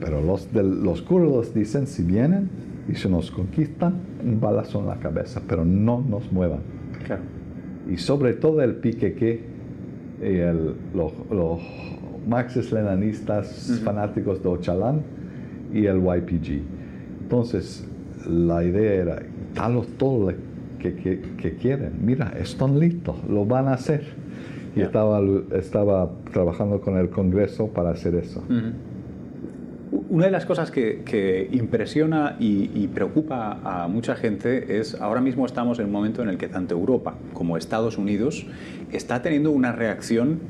Pero 0.00 0.20
los, 0.20 0.52
de, 0.52 0.62
los 0.62 1.02
kurdos 1.02 1.52
dicen, 1.54 1.86
si 1.86 2.02
vienen 2.02 2.48
y 2.88 2.94
se 2.94 3.08
nos 3.08 3.30
conquistan, 3.30 3.94
un 4.24 4.40
balazo 4.40 4.80
en 4.80 4.86
la 4.86 4.96
cabeza, 4.96 5.42
pero 5.48 5.64
no 5.64 6.00
nos 6.08 6.30
muevan. 6.32 6.60
Y 7.90 7.96
sobre 7.96 8.34
todo 8.34 8.62
el 8.62 8.76
piqueque 8.76 9.40
y 10.20 10.36
el, 10.36 10.76
los, 10.94 11.12
los 11.30 11.60
marxistas 12.28 13.80
fanáticos 13.84 14.40
de 14.42 14.48
Ochalán 14.48 15.02
y 15.72 15.86
el 15.86 15.98
YPG. 15.98 16.62
Entonces, 17.22 17.86
la 18.28 18.64
idea 18.64 18.92
era, 18.92 19.22
dalos 19.54 19.86
todo 19.98 20.32
que, 20.78 21.56
quieren. 21.60 21.92
Mira, 22.00 22.34
están 22.38 22.78
listos, 22.78 23.16
lo 23.28 23.44
van 23.44 23.68
a 23.68 23.74
hacer. 23.74 24.04
Y 24.74 24.80
estaba, 24.80 25.20
estaba 25.54 26.10
trabajando 26.32 26.80
con 26.80 26.96
el 26.96 27.10
Congreso 27.10 27.68
para 27.68 27.90
hacer 27.90 28.14
eso. 28.14 28.42
Una 30.08 30.24
de 30.24 30.30
las 30.30 30.46
cosas 30.46 30.70
que, 30.70 31.48
impresiona 31.52 32.36
y, 32.40 32.88
preocupa 32.88 33.60
a 33.64 33.88
mucha 33.88 34.14
gente 34.14 34.78
es, 34.78 35.00
ahora 35.00 35.20
mismo 35.20 35.44
estamos 35.44 35.78
en 35.78 35.86
un 35.86 35.92
momento 35.92 36.22
en 36.22 36.30
el 36.30 36.38
que 36.38 36.48
tanto 36.48 36.74
Europa 36.74 37.14
como 37.34 37.56
Estados 37.56 37.98
Unidos 37.98 38.46
está 38.92 39.20
teniendo 39.20 39.50
una 39.50 39.72
reacción 39.72 40.40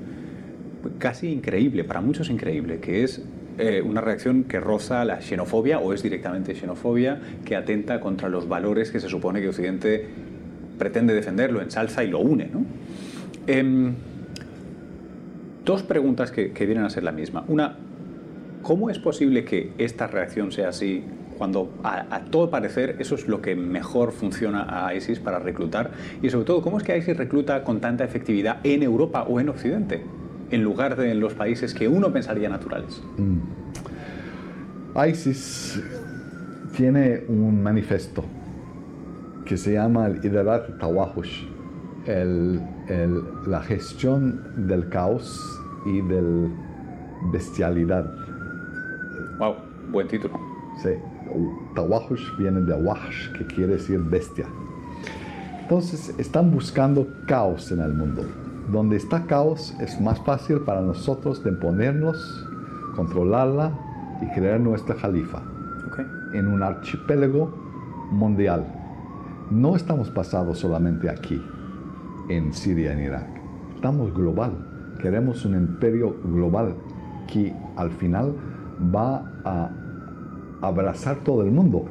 casi 0.98 1.28
increíble, 1.28 1.84
para 1.84 2.00
muchos 2.00 2.30
increíble, 2.30 2.78
que 2.78 3.02
es 3.02 3.24
eh, 3.58 3.82
una 3.84 4.00
reacción 4.00 4.44
que 4.44 4.60
roza 4.60 5.04
la 5.04 5.20
xenofobia 5.20 5.78
o 5.78 5.92
es 5.92 6.02
directamente 6.02 6.54
xenofobia, 6.54 7.20
que 7.44 7.56
atenta 7.56 8.00
contra 8.00 8.28
los 8.28 8.48
valores 8.48 8.90
que 8.90 9.00
se 9.00 9.08
supone 9.08 9.40
que 9.40 9.48
Occidente 9.48 10.06
pretende 10.78 11.14
defenderlo, 11.14 11.60
ensalza 11.60 12.02
y 12.02 12.08
lo 12.08 12.20
une. 12.20 12.50
Em, 13.46 13.94
dos 15.64 15.82
preguntas 15.82 16.30
que, 16.30 16.48
vienen 16.48 16.84
a 16.84 16.90
ser 16.90 17.02
la 17.02 17.12
misma. 17.12 17.44
Una, 17.48 17.76
¿cómo 18.62 18.90
es 18.90 18.98
posible 18.98 19.44
que 19.44 19.72
esta 19.78 20.06
reacción 20.06 20.50
sea 20.50 20.70
así 20.70 21.04
cuando 21.38 21.72
a, 21.82 22.20
todo 22.30 22.50
parecer 22.50 22.96
eso 23.00 23.16
es 23.16 23.26
lo 23.26 23.42
que 23.42 23.56
mejor 23.56 24.12
funciona 24.12 24.86
a 24.86 24.94
ISIS 24.94 25.18
para 25.18 25.38
reclutar? 25.38 25.90
Y 26.22 26.30
sobre 26.30 26.46
todo, 26.46 26.62
¿cómo 26.62 26.78
es 26.78 26.84
que 26.84 26.96
ISIS 26.96 27.16
recluta 27.16 27.64
con 27.64 27.80
tanta 27.80 28.04
efectividad 28.04 28.58
en 28.64 28.82
Europa 28.82 29.24
o 29.28 29.40
en 29.40 29.48
Occidente? 29.50 30.02
En 30.52 30.62
lugar 30.62 30.96
de 30.96 31.10
en 31.10 31.18
los 31.18 31.34
países 31.34 31.74
que 31.74 31.88
uno 31.88 32.12
pensaría 32.12 32.48
naturales. 32.48 33.02
ISIS 34.94 35.82
tiene 36.76 37.24
un 37.28 37.62
manifiesto 37.62 38.22
que 39.44 39.56
se 39.56 39.72
llama 39.72 40.06
el 40.06 40.24
Idarat 40.24 40.78
Tawahush, 40.78 41.44
el, 42.06 42.60
el, 42.88 43.22
la 43.46 43.62
gestión 43.62 44.68
del 44.68 44.88
caos 44.88 45.40
y 45.86 46.00
de 46.02 46.48
bestialidad. 47.32 48.04
Wow, 49.38 49.56
buen 49.90 50.06
título. 50.08 50.38
Sí, 50.82 50.90
Tawahush 51.74 52.36
viene 52.38 52.60
de 52.60 52.74
Wash, 52.74 53.32
que 53.38 53.46
quiere 53.46 53.74
decir 53.74 54.00
bestia. 54.00 54.46
Entonces 55.62 56.14
están 56.18 56.50
buscando 56.50 57.06
caos 57.26 57.72
en 57.72 57.80
el 57.80 57.92
mundo. 57.92 58.24
Donde 58.72 58.96
está 58.96 59.26
caos 59.26 59.74
es 59.80 60.00
más 60.00 60.18
fácil 60.20 60.60
para 60.60 60.80
nosotros 60.80 61.44
de 61.44 61.50
imponernos, 61.50 62.48
controlarla 62.96 63.72
y 64.22 64.26
crear 64.34 64.58
nuestra 64.60 64.94
califa 64.96 65.42
Okay. 65.88 66.06
en 66.32 66.48
un 66.48 66.62
archipiélago 66.62 67.50
mundial. 68.10 68.64
No 69.50 69.76
estamos 69.76 70.14
basados 70.14 70.58
solamente 70.58 71.10
aquí, 71.10 71.42
en 72.30 72.54
Siria, 72.54 72.94
en 72.94 73.00
Irak. 73.00 73.28
Estamos 73.74 74.14
global. 74.14 74.52
Queremos 75.02 75.44
un 75.44 75.54
imperio 75.54 76.16
global 76.24 76.74
que 77.30 77.54
al 77.76 77.90
final 77.90 78.34
va 78.94 79.30
a 79.44 79.70
abrazar 80.62 81.16
todo 81.24 81.42
el 81.42 81.50
mundo. 81.50 81.84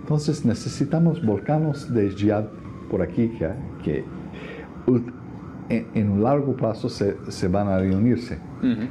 Entonces 0.00 0.44
necesitamos 0.44 1.24
volcanos 1.24 1.92
de 1.92 2.10
jihad 2.10 2.44
por 2.90 3.02
aquí 3.02 3.36
que, 3.82 4.04
en, 5.68 5.86
en 5.94 6.10
un 6.10 6.22
largo 6.22 6.54
plazo 6.54 6.88
se, 6.88 7.16
se 7.28 7.48
van 7.48 7.68
a 7.68 7.78
reunirse. 7.78 8.38
Ujú. 8.60 8.82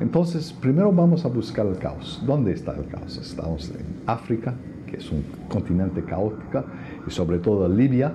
Entonces, 0.00 0.52
primero 0.52 0.90
vamos 0.92 1.24
a 1.24 1.28
buscar 1.28 1.66
el 1.66 1.78
caos. 1.78 2.22
¿Dónde 2.26 2.52
está 2.52 2.74
el 2.76 2.86
caos? 2.86 3.18
Estamos 3.18 3.70
en 3.70 3.84
África, 4.06 4.54
que 4.86 4.96
es 4.96 5.10
un 5.12 5.22
continente 5.48 6.02
caótico, 6.02 6.64
y 7.06 7.10
sobre 7.10 7.38
todo 7.38 7.68
Libia, 7.68 8.12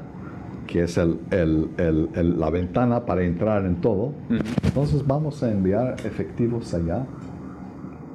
que 0.66 0.84
es 0.84 0.98
el- 0.98 1.18
el- 1.32 1.70
el- 1.78 2.40
la 2.40 2.50
ventana 2.50 3.06
para 3.06 3.24
entrar 3.24 3.66
en 3.66 3.76
todo. 3.78 4.12
Entonces 4.64 5.06
vamos 5.08 5.42
a 5.44 5.50
enviar 5.52 5.96
efectivos 6.04 6.74
allá. 6.74 7.06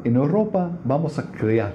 En 0.04 0.16
Europa 0.16 0.70
vamos 0.84 1.18
a 1.18 1.30
crear 1.30 1.72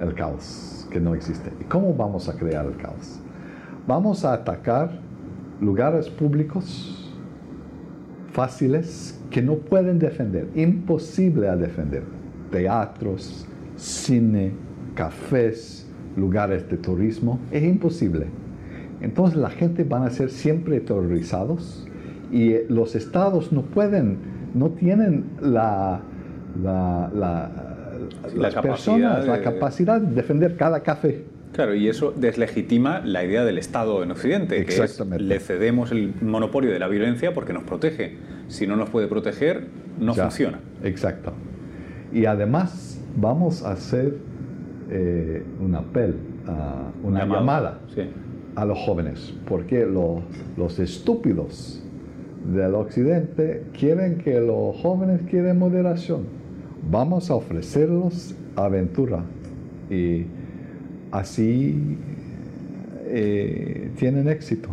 el 0.00 0.14
caos 0.14 0.86
que 0.90 1.00
no 1.00 1.14
existe. 1.14 1.50
¿Y 1.60 1.64
cómo 1.64 1.92
vamos 1.92 2.28
a 2.28 2.34
crear 2.34 2.64
el 2.64 2.76
caos? 2.76 3.20
Vamos 3.86 4.24
a 4.24 4.32
atacar 4.32 5.00
lugares 5.60 6.08
públicos 6.08 7.03
fáciles 8.34 9.18
que 9.30 9.40
no 9.40 9.54
pueden 9.54 9.98
defender, 9.98 10.48
imposible 10.56 11.48
a 11.48 11.56
defender. 11.56 12.02
Teatros, 12.50 13.46
cine, 13.76 14.52
cafés, 14.94 15.86
lugares 16.16 16.68
de 16.68 16.76
turismo, 16.76 17.38
es 17.52 17.62
imposible. 17.62 18.26
Entonces 19.00 19.36
la 19.36 19.50
gente 19.50 19.84
van 19.84 20.02
a 20.02 20.10
ser 20.10 20.30
siempre 20.30 20.80
terrorizados 20.80 21.86
y 22.32 22.52
eh, 22.52 22.66
los 22.68 22.94
estados 22.96 23.52
no 23.52 23.62
pueden, 23.62 24.18
no 24.54 24.70
tienen 24.70 25.24
la, 25.40 26.00
la, 26.62 27.10
la- 27.14 27.50
La 28.34 28.42
las 28.42 28.54
personas, 28.62 29.26
la 29.26 29.34
capacidad 29.42 30.00
de 30.00 30.14
defender 30.14 30.56
cada 30.56 30.80
café. 30.80 31.24
Claro, 31.54 31.74
y 31.74 31.88
eso 31.88 32.12
deslegitima 32.16 33.00
la 33.04 33.24
idea 33.24 33.44
del 33.44 33.58
Estado 33.58 34.02
en 34.02 34.10
Occidente, 34.10 34.64
que 34.64 34.74
es 34.82 35.00
le 35.18 35.38
cedemos 35.38 35.92
el 35.92 36.12
monopolio 36.20 36.72
de 36.72 36.80
la 36.80 36.88
violencia 36.88 37.32
porque 37.32 37.52
nos 37.52 37.62
protege. 37.62 38.16
Si 38.48 38.66
no 38.66 38.74
nos 38.76 38.90
puede 38.90 39.06
proteger, 39.06 39.68
no 40.00 40.14
Ya, 40.14 40.24
funciona. 40.24 40.58
Exacto. 40.82 41.32
Y 42.12 42.26
además 42.26 43.00
vamos 43.16 43.62
a 43.64 43.72
hacer 43.72 44.16
eh, 44.90 45.42
un 45.60 45.74
apel, 45.76 46.14
a- 46.46 46.90
una 47.02 47.24
llamada 47.24 47.80
Sí. 47.94 48.02
a 48.56 48.64
los 48.66 48.78
jóvenes, 48.80 49.32
porque 49.48 49.86
lo- 49.86 50.22
los 50.58 50.78
estúpidos 50.78 51.82
del 52.52 52.74
occidente 52.74 53.62
quieren 53.78 54.18
que 54.18 54.40
los 54.40 54.76
jóvenes 54.76 55.22
quieren 55.30 55.58
moderación. 55.58 56.24
Vamos 56.90 57.30
a 57.30 57.34
ofrecerlos 57.36 58.34
aventura 58.56 59.24
y 59.88 60.26
así 61.18 61.96
eh, 63.06 63.90
tienen 63.98 64.28
éxito. 64.28 64.68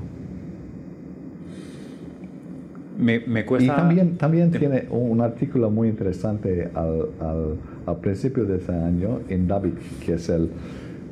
Me, 3.00 3.20
me 3.20 3.46
cuesta... 3.46 3.74
Y 3.74 3.76
también, 3.76 4.18
también 4.18 4.52
tiene 4.52 4.88
un 4.92 5.22
artículo 5.22 5.70
muy 5.72 5.88
interesante 5.88 6.70
al, 6.74 7.08
al- 7.20 7.56
al 7.88 7.98
principio 7.98 8.46
de 8.46 8.58
este 8.58 8.74
año 8.74 9.22
en 9.28 9.48
David, 9.48 9.74
que 10.06 10.14
es 10.14 10.30
el, 10.30 10.50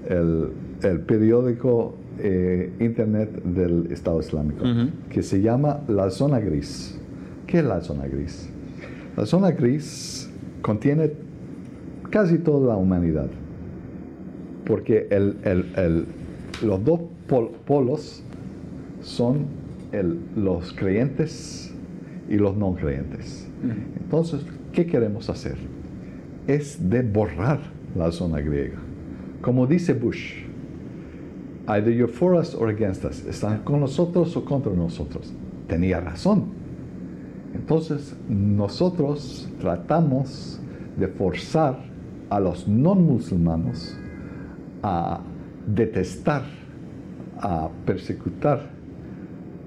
el, 0.07 0.49
el 0.83 0.99
periódico 1.01 1.95
eh, 2.19 2.71
internet 2.79 3.43
del 3.43 3.91
Estado 3.91 4.19
Islámico, 4.19 4.63
que 5.09 5.23
se 5.23 5.41
llama 5.41 5.81
La 5.87 6.09
Zona 6.11 6.39
Gris. 6.39 6.95
¿Qué 7.47 7.59
es 7.59 7.65
la 7.65 7.81
zona 7.81 8.05
gris? 8.05 8.47
La 9.17 9.25
zona 9.25 9.49
gris 9.49 10.29
contiene 10.61 11.09
casi 12.11 12.37
toda 12.37 12.67
la 12.67 12.75
humanidad, 12.77 13.29
porque 14.69 15.07
el- 15.09 15.35
el- 15.43 15.65
el- 15.75 16.05
los 16.65 16.85
dos 16.85 16.99
pol- 17.27 17.49
polos 17.65 18.21
son 19.01 19.47
los 20.35 20.71
creyentes 20.73 21.73
y 22.29 22.35
los 22.35 22.55
no 22.55 22.75
creyentes. 22.75 23.47
Entonces, 23.99 24.41
¿qué 24.71 24.85
queremos 24.85 25.27
hacer? 25.31 25.55
Es 26.47 26.87
de 26.87 27.01
borrar 27.01 27.59
la 27.97 28.11
zona 28.11 28.39
griega. 28.41 28.77
Como 29.41 29.65
dice 29.65 29.93
Bush, 29.95 30.43
either 31.67 31.91
you're 31.91 32.11
for 32.13 32.35
us 32.35 32.53
or 32.53 32.69
against 32.69 33.03
us. 33.05 33.25
Están 33.25 33.63
con 33.63 33.79
nosotros 33.79 34.37
o 34.37 34.45
contra 34.45 34.71
nosotros. 34.71 35.33
Tenía 35.67 35.99
razón. 35.99 36.43
Entonces, 37.55 38.15
nosotros 38.29 39.49
tratamos 39.59 40.59
de 40.97 41.07
forzar 41.07 41.79
a 42.29 42.39
los 42.39 42.67
no 42.67 42.93
musulmanos 42.93 43.97
a 44.83 45.21
detestar, 45.67 46.43
a 47.39 47.69
persecutar, 47.85 48.69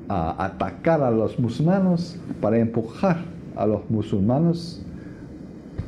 a 0.09 0.45
atacar 0.45 1.03
a 1.03 1.11
los 1.11 1.39
musulmanes 1.39 2.19
para 2.41 2.59
empujar 2.59 3.19
a 3.57 3.67
los 3.67 3.89
musulmanes 3.91 4.83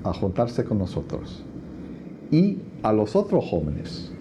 a 0.02 0.12
juntarse 0.12 0.64
con 0.64 0.78
nosotros. 0.78 1.42
Y 2.30 2.58
a 2.82 2.92
los 2.92 3.16
otros 3.16 3.44
jóvenes 3.44 4.12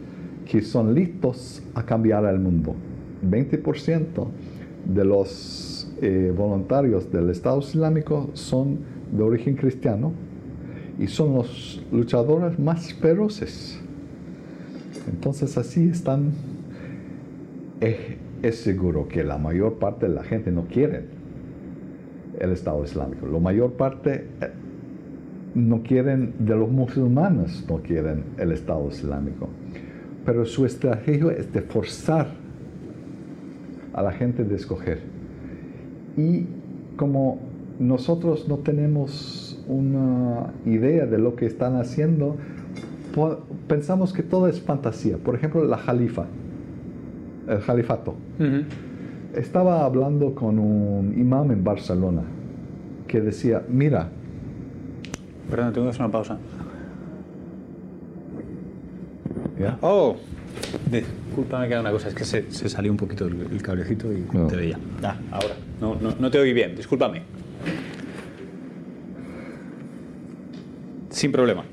que 0.46 0.62
son 0.62 0.94
listos 0.94 1.62
a 1.74 1.84
cambiar 1.84 2.26
el 2.26 2.40
mundo. 2.40 2.76
20% 3.28 4.28
de 4.94 5.06
los 5.06 5.92
eh, 6.02 6.34
voluntarios 6.36 7.12
del 7.12 7.30
Estado 7.30 7.60
Islámico 7.60 8.30
son 8.34 8.80
de 9.12 9.24
origen 9.24 9.56
cristiano 9.56 10.12
y 11.00 11.08
son 11.08 11.36
los 11.36 11.82
luchadores 11.92 12.60
más 12.60 12.94
feroces. 12.94 13.80
Entonces 15.08 15.58
así 15.58 15.90
están. 15.90 16.32
Es, 17.80 18.58
seguro 18.58 19.08
que 19.08 19.24
la 19.24 19.38
mayor 19.38 19.80
parte 19.80 20.08
de 20.08 20.14
la 20.14 20.24
gente 20.24 20.52
no 20.52 20.66
quiere 20.66 21.06
el 22.40 22.52
Estado 22.52 22.84
Islámico. 22.84 23.26
La 23.26 23.40
mayor 23.40 23.74
parte 23.74 24.28
eh, 24.42 24.50
no 25.56 25.82
quieren, 25.82 26.34
de 26.40 26.56
los 26.56 26.70
musulmanes 26.70 27.66
no 27.70 27.78
quieren 27.78 28.24
el 28.38 28.52
Estado 28.52 28.88
Islámico. 28.90 29.50
Pero 30.26 30.46
su 30.46 30.66
estrategia 30.66 31.32
es 31.32 31.52
de 31.54 31.62
forzar 31.62 32.28
a 33.94 34.02
la 34.02 34.12
gente 34.12 34.44
de 34.44 34.56
escoger. 34.56 35.00
Y 36.18 36.46
como 36.98 37.40
nosotros 37.80 38.48
no 38.48 38.60
tenemos 38.60 39.64
una 39.68 40.54
idea 40.66 41.06
de 41.06 41.18
lo 41.18 41.36
que 41.36 41.46
están 41.46 41.76
haciendo, 41.76 42.38
pensamos 43.68 44.14
que 44.14 44.24
todo 44.24 44.48
es 44.48 44.62
fantasía. 44.62 45.18
Por 45.18 45.36
ejemplo, 45.36 45.64
la 45.66 45.78
jalifa, 45.78 46.26
el 47.48 47.60
califato. 47.60 48.16
Ujú. 48.40 48.64
Estaba 49.36 49.84
hablando 49.86 50.34
con 50.36 50.60
un 50.60 51.14
imam 51.18 51.52
en 51.52 51.64
Barcelona 51.64 52.22
que 53.08 53.22
decía, 53.22 53.64
mira, 53.70 54.10
Perdón, 55.50 55.74
tengo 55.74 55.86
que 55.88 55.90
hacer 55.92 56.02
una 56.02 56.12
pausa. 56.12 56.38
¿ya? 59.60 59.78
Oh, 59.82 60.16
discúlpame 60.90 61.68
que 61.68 61.74
haga 61.76 61.82
una 61.82 61.92
cosa, 61.92 62.08
es 62.08 62.16
que 62.16 62.24
se, 62.24 62.52
se 62.52 62.70
salió 62.70 62.92
un 62.92 62.98
poquito 62.98 63.26
el, 63.28 63.40
el 63.52 63.62
cablecito 63.62 64.12
y 64.12 64.26
No. 64.34 64.48
te 64.48 64.56
veía. 64.56 64.80
Ah, 65.04 65.16
ahora. 65.32 65.54
No, 65.82 65.96
no, 66.02 66.16
no 66.20 66.32
te 66.32 66.40
oí 66.40 66.54
bien, 66.54 66.76
discúlpame. 66.76 67.22
Sin 71.10 71.32
problema. 71.32 71.64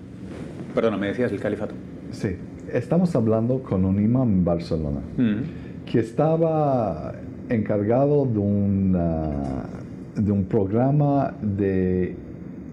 Perdona, 0.75 0.97
me 0.97 1.09
decías 1.09 1.33
el 1.33 1.41
califato. 1.41 1.75
sí, 2.11 2.37
estamos 2.73 3.15
hablando 3.17 3.63
con 3.63 3.85
un 3.85 4.03
imam 4.03 4.29
en 4.31 4.45
Barcelona 4.45 5.01
Ujú. 5.15 5.45
que 5.91 6.01
estaba 6.01 7.15
encargado 7.49 8.27
de 8.27 8.39
un, 8.39 8.95
ah, 8.97 9.65
de 10.17 10.31
un 10.33 10.45
programa 10.45 11.35
de 11.43 12.15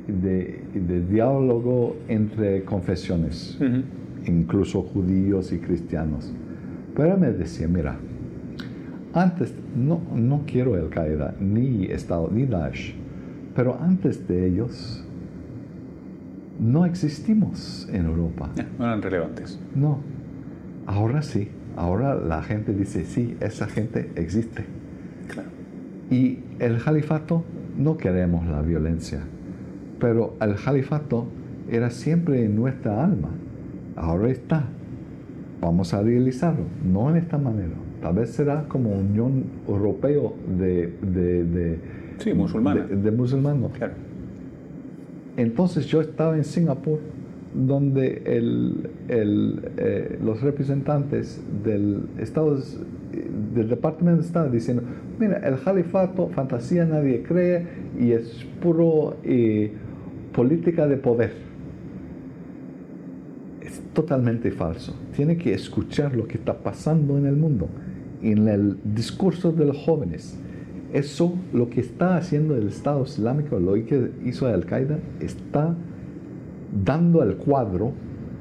de, 0.08 1.02
diálogo 1.10 1.98
entre 2.08 2.64
confesiones, 2.64 3.58
incluso 4.26 4.82
judíos 4.82 5.52
y 5.52 5.60
cristianos. 5.60 6.32
Pero 6.96 7.18
me 7.18 7.32
decía, 7.32 7.68
mira, 7.68 7.98
antes, 9.14 9.54
no, 9.76 10.02
no 10.16 10.44
quiero 10.48 10.78
el 10.78 10.90
Qaeda, 10.90 11.36
ni 11.40 11.86
Estado, 11.86 12.30
ni 12.32 12.46
Daesh, 12.46 12.96
pero 13.56 13.78
antes 13.80 14.28
de 14.28 14.48
ellos 14.48 15.04
no 16.60 16.86
existimos 16.86 17.88
en 17.92 18.06
Europa. 18.06 18.50
No 18.78 18.86
eran 18.86 19.02
relevantes. 19.02 19.60
No, 19.76 20.00
ahora 20.86 21.22
sí, 21.22 21.50
ahora 21.76 22.16
la 22.16 22.42
gente 22.44 22.74
dice, 22.74 23.06
sí, 23.06 23.38
esa 23.40 23.68
gente 23.68 24.12
existe. 24.16 24.66
Y 26.10 26.40
el 26.60 26.82
califato, 26.82 27.44
no 27.78 27.98
queremos 27.98 28.46
la 28.48 28.62
violencia, 28.62 29.20
pero 30.00 30.36
el 30.40 30.56
califato 30.56 31.28
era 31.70 31.90
siempre 31.90 32.46
en 32.46 32.56
nuestra 32.56 33.04
alma. 33.04 33.30
Ahora 33.96 34.30
está. 34.30 34.66
Vamos 35.60 35.94
a 35.94 36.02
realizarlo, 36.02 36.66
no 36.86 37.10
en 37.10 37.18
esta 37.18 37.38
manera. 37.38 37.74
Tal 38.02 38.14
vez 38.16 38.30
será 38.30 38.66
como 38.68 38.92
Unión 38.92 39.44
Europeo 39.68 40.36
de, 40.58 40.94
de, 41.02 41.80
sí, 42.20 42.34
musulmana. 42.34 42.84
de, 42.84 43.12
musulmanos. 43.12 43.72
Claro. 43.74 43.94
Entonces 45.38 45.86
yo 45.86 46.02
estaba 46.02 46.36
en 46.36 46.44
Singapur, 46.44 47.00
donde 47.54 48.22
eh, 48.26 50.18
los 50.22 50.42
representantes 50.42 51.42
del 51.64 52.10
Estado 52.18 52.58
del 53.56 53.70
Departamento 53.70 54.22
de 54.22 54.28
Estado 54.28 54.50
diciendo, 54.50 54.84
mira, 55.20 55.38
el 55.38 55.60
califato, 55.60 56.30
fantasía, 56.30 56.86
nadie 56.86 57.24
cree 57.24 57.66
y 58.00 58.12
es 58.12 58.46
puro 58.62 59.18
eh, 59.24 59.72
política 60.34 60.88
de 60.88 60.98
poder. 60.98 61.34
Es 63.62 63.82
totalmente 63.94 64.52
falso. 64.52 64.96
Tiene 65.16 65.38
que 65.38 65.54
escuchar 65.54 66.16
lo 66.16 66.28
que 66.28 66.38
está 66.38 66.58
pasando 66.58 67.18
en 67.18 67.28
el 67.28 67.36
mundo, 67.36 67.70
en 68.22 68.48
el 68.48 68.78
discurso 68.84 69.52
de 69.52 69.66
los 69.66 69.78
jóvenes. 69.78 70.40
Eso, 70.94 71.36
lo 71.54 71.70
que 71.70 71.82
está 71.82 72.18
haciendo 72.18 72.56
el 72.56 72.68
Estado 72.68 73.04
Islámico, 73.04 73.60
lo 73.60 73.74
que 73.74 74.12
hizo 74.26 74.48
Al-Qaeda, 74.48 75.00
está 75.20 75.76
dando 76.84 77.24
el 77.24 77.36
cuadro 77.36 77.92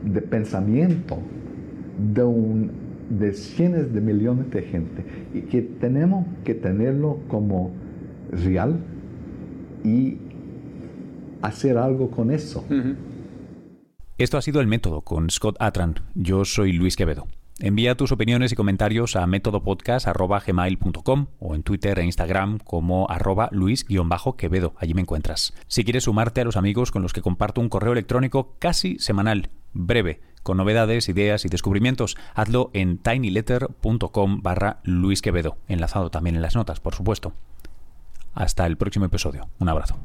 de 0.04 0.22
pensamiento 0.22 1.18
de 2.14 2.22
un 2.22 2.86
de 3.08 3.32
cientos 3.32 3.92
de 3.92 4.00
millones 4.00 4.50
de 4.50 4.62
gente 4.62 5.04
y 5.32 5.42
que 5.42 5.62
tenemos 5.62 6.26
que 6.44 6.54
tenerlo 6.54 7.20
como 7.28 7.70
real 8.32 8.80
y 9.84 10.18
hacer 11.42 11.78
algo 11.78 12.10
con 12.10 12.30
eso. 12.30 12.64
Esto 14.18 14.38
ha 14.38 14.42
sido 14.42 14.60
el 14.60 14.66
método 14.66 15.02
con 15.02 15.30
Scott 15.30 15.56
Atran. 15.60 15.94
Yo 16.14 16.44
soy 16.44 16.72
Luis 16.72 16.96
Quevedo. 16.96 17.26
Envía 17.58 17.96
tus 17.96 18.12
opiniones 18.12 18.52
y 18.52 18.54
comentarios 18.54 19.16
a 19.16 19.26
métodopodcast.gmail.com 19.26 21.26
o 21.38 21.54
en 21.54 21.62
Twitter 21.62 21.98
e 21.98 22.04
Instagram 22.04 22.58
como 22.58 23.08
arroba 23.08 23.48
luis-quevedo. 23.50 24.74
Allí 24.76 24.92
me 24.92 25.00
encuentras. 25.00 25.54
Si 25.66 25.82
quieres 25.82 26.04
sumarte 26.04 26.42
a 26.42 26.44
los 26.44 26.58
amigos 26.58 26.90
con 26.90 27.00
los 27.00 27.14
que 27.14 27.22
comparto 27.22 27.62
un 27.62 27.70
correo 27.70 27.92
electrónico 27.92 28.56
casi 28.58 28.98
semanal, 28.98 29.48
breve, 29.72 30.20
con 30.42 30.58
novedades, 30.58 31.08
ideas 31.08 31.46
y 31.46 31.48
descubrimientos, 31.48 32.18
hazlo 32.34 32.70
en 32.74 32.98
tinyletter.com 32.98 34.42
barra 34.42 34.80
Luis 34.84 35.22
Quevedo, 35.22 35.56
enlazado 35.66 36.10
también 36.10 36.36
en 36.36 36.42
las 36.42 36.56
notas, 36.56 36.80
por 36.80 36.94
supuesto. 36.94 37.32
Hasta 38.34 38.66
el 38.66 38.76
próximo 38.76 39.06
episodio. 39.06 39.48
Un 39.58 39.70
abrazo. 39.70 39.96